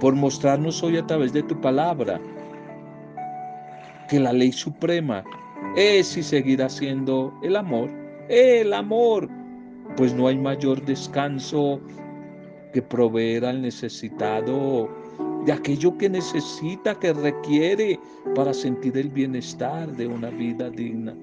por 0.00 0.14
mostrarnos 0.14 0.82
hoy 0.82 0.96
a 0.96 1.06
través 1.06 1.32
de 1.32 1.42
tu 1.42 1.60
palabra 1.60 2.20
que 4.08 4.18
la 4.18 4.32
ley 4.32 4.52
suprema 4.52 5.24
es 5.76 6.16
y 6.16 6.22
seguirá 6.22 6.68
siendo 6.68 7.32
el 7.42 7.56
amor, 7.56 7.90
el 8.28 8.72
amor, 8.72 9.28
pues 9.96 10.14
no 10.14 10.28
hay 10.28 10.36
mayor 10.36 10.84
descanso 10.84 11.80
que 12.72 12.82
proveer 12.82 13.44
al 13.44 13.62
necesitado 13.62 14.88
de 15.44 15.52
aquello 15.52 15.96
que 15.96 16.08
necesita, 16.08 16.98
que 16.98 17.12
requiere 17.12 17.98
para 18.34 18.52
sentir 18.52 18.96
el 18.98 19.08
bienestar 19.08 19.90
de 19.96 20.06
una 20.06 20.30
vida 20.30 20.68
digna. 20.70 21.14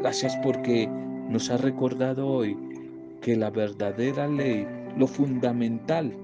Gracias 0.00 0.36
porque 0.42 0.88
nos 1.28 1.50
ha 1.50 1.56
recordado 1.56 2.26
hoy 2.26 2.56
que 3.22 3.36
la 3.36 3.50
verdadera 3.50 4.28
ley, 4.28 4.66
lo 4.96 5.06
fundamental 5.06 6.14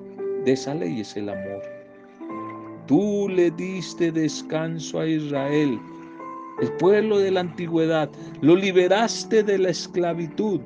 de 0.45 0.53
esa 0.53 0.75
ley 0.75 1.01
es 1.01 1.17
el 1.17 1.29
amor. 1.29 1.63
Tú 2.87 3.29
le 3.29 3.51
diste 3.51 4.13
descanso 4.13 5.01
a 5.01 5.07
Israel, 5.07 5.81
el 6.61 6.73
pueblo 6.75 7.19
de 7.19 7.31
la 7.31 7.41
antigüedad, 7.41 8.11
lo 8.41 8.55
liberaste 8.55 9.43
de 9.43 9.59
la 9.59 9.71
esclavitud 9.71 10.61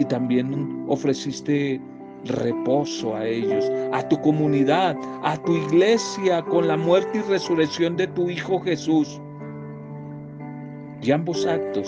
y 0.00 0.04
también 0.06 0.84
ofreciste 0.88 1.80
reposo 2.24 3.14
a 3.14 3.26
ellos, 3.26 3.70
a 3.92 4.06
tu 4.08 4.20
comunidad, 4.22 4.96
a 5.22 5.36
tu 5.42 5.54
iglesia 5.54 6.42
con 6.42 6.66
la 6.66 6.76
muerte 6.76 7.18
y 7.18 7.30
resurrección 7.30 7.96
de 7.96 8.06
tu 8.08 8.28
Hijo 8.28 8.60
Jesús. 8.60 9.20
Y 11.02 11.10
ambos 11.10 11.46
actos 11.46 11.86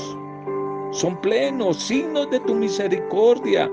son 0.92 1.18
plenos 1.22 1.82
signos 1.82 2.30
de 2.30 2.40
tu 2.40 2.54
misericordia 2.54 3.70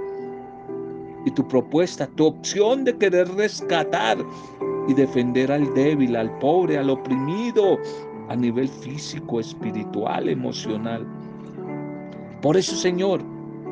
y 1.26 1.32
tu 1.32 1.46
propuesta, 1.46 2.08
tu 2.16 2.28
opción 2.28 2.86
de 2.86 2.98
querer 2.98 3.28
rescatar 3.36 4.18
y 4.88 4.94
defender 4.94 5.52
al 5.52 5.74
débil, 5.74 6.16
al 6.16 6.32
pobre, 6.40 6.78
al 6.78 6.90
oprimido 6.90 7.78
a 8.30 8.36
nivel 8.38 8.70
físico, 8.70 9.42
espiritual, 9.42 10.30
emocional. 10.30 11.06
Por 12.42 12.56
eso, 12.56 12.76
Señor, 12.76 13.22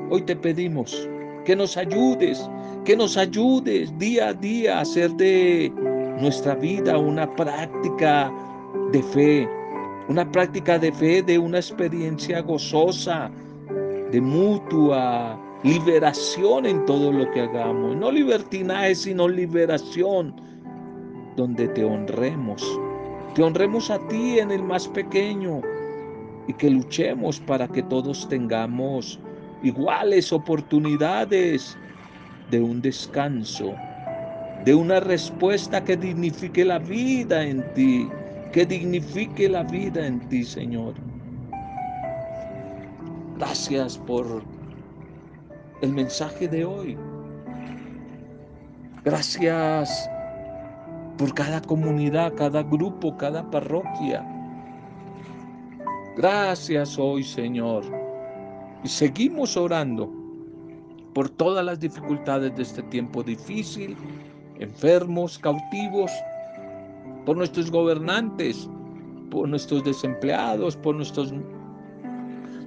hoy 0.09 0.21
te 0.21 0.35
pedimos 0.35 1.07
que 1.45 1.55
nos 1.55 1.77
ayudes, 1.77 2.49
que 2.83 2.95
nos 2.95 3.17
ayudes 3.17 3.97
día 3.97 4.29
a 4.29 4.33
día 4.33 4.77
a 4.77 4.81
hacer 4.81 5.11
de 5.11 5.71
nuestra 6.19 6.55
vida 6.55 6.97
una 6.97 7.33
práctica 7.35 8.31
de 8.91 9.01
fe, 9.01 9.49
una 10.09 10.29
práctica 10.31 10.77
de 10.77 10.91
fe 10.91 11.21
de 11.21 11.39
una 11.39 11.57
experiencia 11.59 12.41
gozosa, 12.41 13.31
de 14.11 14.19
mutua 14.19 15.39
liberación 15.63 16.65
en 16.65 16.85
todo 16.85 17.11
lo 17.11 17.29
que 17.31 17.41
hagamos. 17.41 17.95
No 17.95 18.11
libertinaje, 18.11 18.95
sino 18.95 19.27
liberación, 19.27 20.35
donde 21.35 21.67
te 21.69 21.83
honremos. 21.83 22.63
Te 23.35 23.43
honremos 23.43 23.89
a 23.89 23.99
ti 24.07 24.39
en 24.39 24.51
el 24.51 24.63
más 24.63 24.87
pequeño 24.87 25.61
y 26.47 26.53
que 26.53 26.69
luchemos 26.69 27.39
para 27.39 27.67
que 27.67 27.83
todos 27.83 28.27
tengamos 28.29 29.19
iguales 29.63 30.31
oportunidades 30.31 31.77
de 32.49 32.61
un 32.61 32.81
descanso, 32.81 33.75
de 34.63 34.73
una 34.73 34.99
respuesta 34.99 35.83
que 35.83 35.97
dignifique 35.97 36.63
la 36.63 36.79
vida 36.79 37.43
en 37.43 37.63
ti, 37.73 38.09
que 38.51 38.65
dignifique 38.65 39.49
la 39.49 39.63
vida 39.63 40.05
en 40.05 40.19
ti, 40.29 40.43
Señor. 40.43 40.93
Gracias 43.37 43.97
por 43.97 44.43
el 45.81 45.93
mensaje 45.93 46.47
de 46.47 46.65
hoy. 46.65 46.97
Gracias 49.03 50.09
por 51.17 51.33
cada 51.33 51.61
comunidad, 51.61 52.33
cada 52.35 52.63
grupo, 52.63 53.15
cada 53.17 53.49
parroquia. 53.49 54.25
Gracias 56.15 56.97
hoy, 56.97 57.23
Señor. 57.23 58.06
Y 58.83 58.87
seguimos 58.87 59.57
orando 59.57 60.11
por 61.13 61.29
todas 61.29 61.65
las 61.65 61.79
dificultades 61.79 62.55
de 62.55 62.63
este 62.63 62.83
tiempo 62.83 63.23
difícil, 63.23 63.97
enfermos, 64.59 65.39
cautivos, 65.39 66.11
por 67.25 67.37
nuestros 67.37 67.71
gobernantes, 67.71 68.69
por 69.31 69.49
nuestros 69.49 69.83
desempleados, 69.83 70.77
por 70.77 70.95
nuestros 70.95 71.33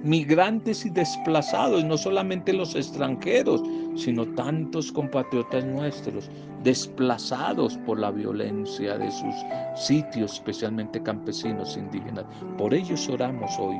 migrantes 0.03 0.85
y 0.85 0.89
desplazados, 0.89 1.83
no 1.83 1.97
solamente 1.97 2.53
los 2.53 2.75
extranjeros, 2.75 3.63
sino 3.95 4.25
tantos 4.35 4.91
compatriotas 4.91 5.65
nuestros 5.65 6.29
desplazados 6.63 7.77
por 7.85 7.99
la 7.99 8.11
violencia 8.11 8.97
de 8.97 9.11
sus 9.11 9.35
sitios, 9.75 10.33
especialmente 10.33 11.01
campesinos 11.01 11.77
indígenas. 11.77 12.25
Por 12.57 12.73
ellos 12.73 13.07
oramos 13.09 13.51
hoy, 13.59 13.77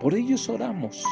por 0.00 0.14
ellos 0.14 0.48
oramos, 0.48 1.02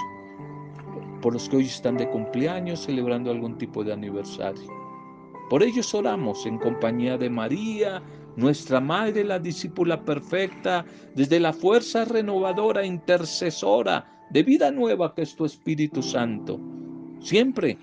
por 1.23 1.33
los 1.33 1.49
que 1.49 1.57
hoy 1.57 1.65
están 1.65 1.97
de 1.97 2.11
cumpleaños 2.11 2.81
celebrando 2.81 3.31
algún 3.31 3.57
tipo 3.57 3.83
de 3.83 3.93
aniversario. 3.95 4.69
Por 5.49 5.63
ellos 5.63 5.95
oramos 5.95 6.45
en 6.45 6.59
compañía 6.59 7.17
de 7.17 7.31
María, 7.31 8.03
nuestra 8.37 8.81
Madre, 8.81 9.25
la 9.25 9.39
discípula 9.39 10.05
perfecta, 10.05 10.85
desde 11.15 11.41
la 11.41 11.53
fuerza 11.53 12.05
renovadora, 12.05 12.85
intercesora 12.85 14.27
de 14.31 14.43
vida 14.43 14.71
nueva 14.71 15.15
que 15.15 15.23
es 15.23 15.37
tu 15.37 15.45
Espíritu 15.45 16.03
Santo. 16.03 16.59
Siempre 17.21 17.79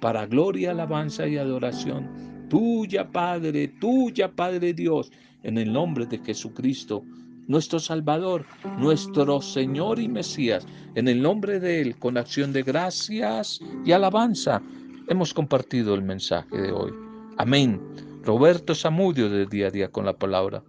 para 0.00 0.26
gloria, 0.26 0.72
alabanza 0.72 1.26
y 1.26 1.38
adoración. 1.38 2.46
Tuya, 2.50 3.10
Padre, 3.10 3.68
tuya, 3.68 4.30
Padre 4.30 4.74
Dios, 4.74 5.10
en 5.42 5.56
el 5.56 5.72
nombre 5.72 6.04
de 6.04 6.18
Jesucristo, 6.18 7.04
nuestro 7.46 7.78
Salvador, 7.78 8.44
nuestro 8.78 9.40
Señor 9.40 9.98
y 9.98 10.08
Mesías. 10.08 10.66
En 10.94 11.08
el 11.08 11.22
nombre 11.22 11.60
de 11.60 11.80
Él, 11.80 11.98
con 11.98 12.16
acción 12.16 12.52
de 12.52 12.62
gracias 12.62 13.60
y 13.84 13.92
alabanza, 13.92 14.62
hemos 15.08 15.34
compartido 15.34 15.94
el 15.94 16.02
mensaje 16.02 16.56
de 16.56 16.72
hoy. 16.72 16.92
Amén. 17.36 17.80
Roberto 18.22 18.74
Zamudio 18.74 19.28
de 19.28 19.46
Día 19.46 19.68
a 19.68 19.70
Día 19.70 19.88
con 19.88 20.06
la 20.06 20.16
Palabra. 20.16 20.62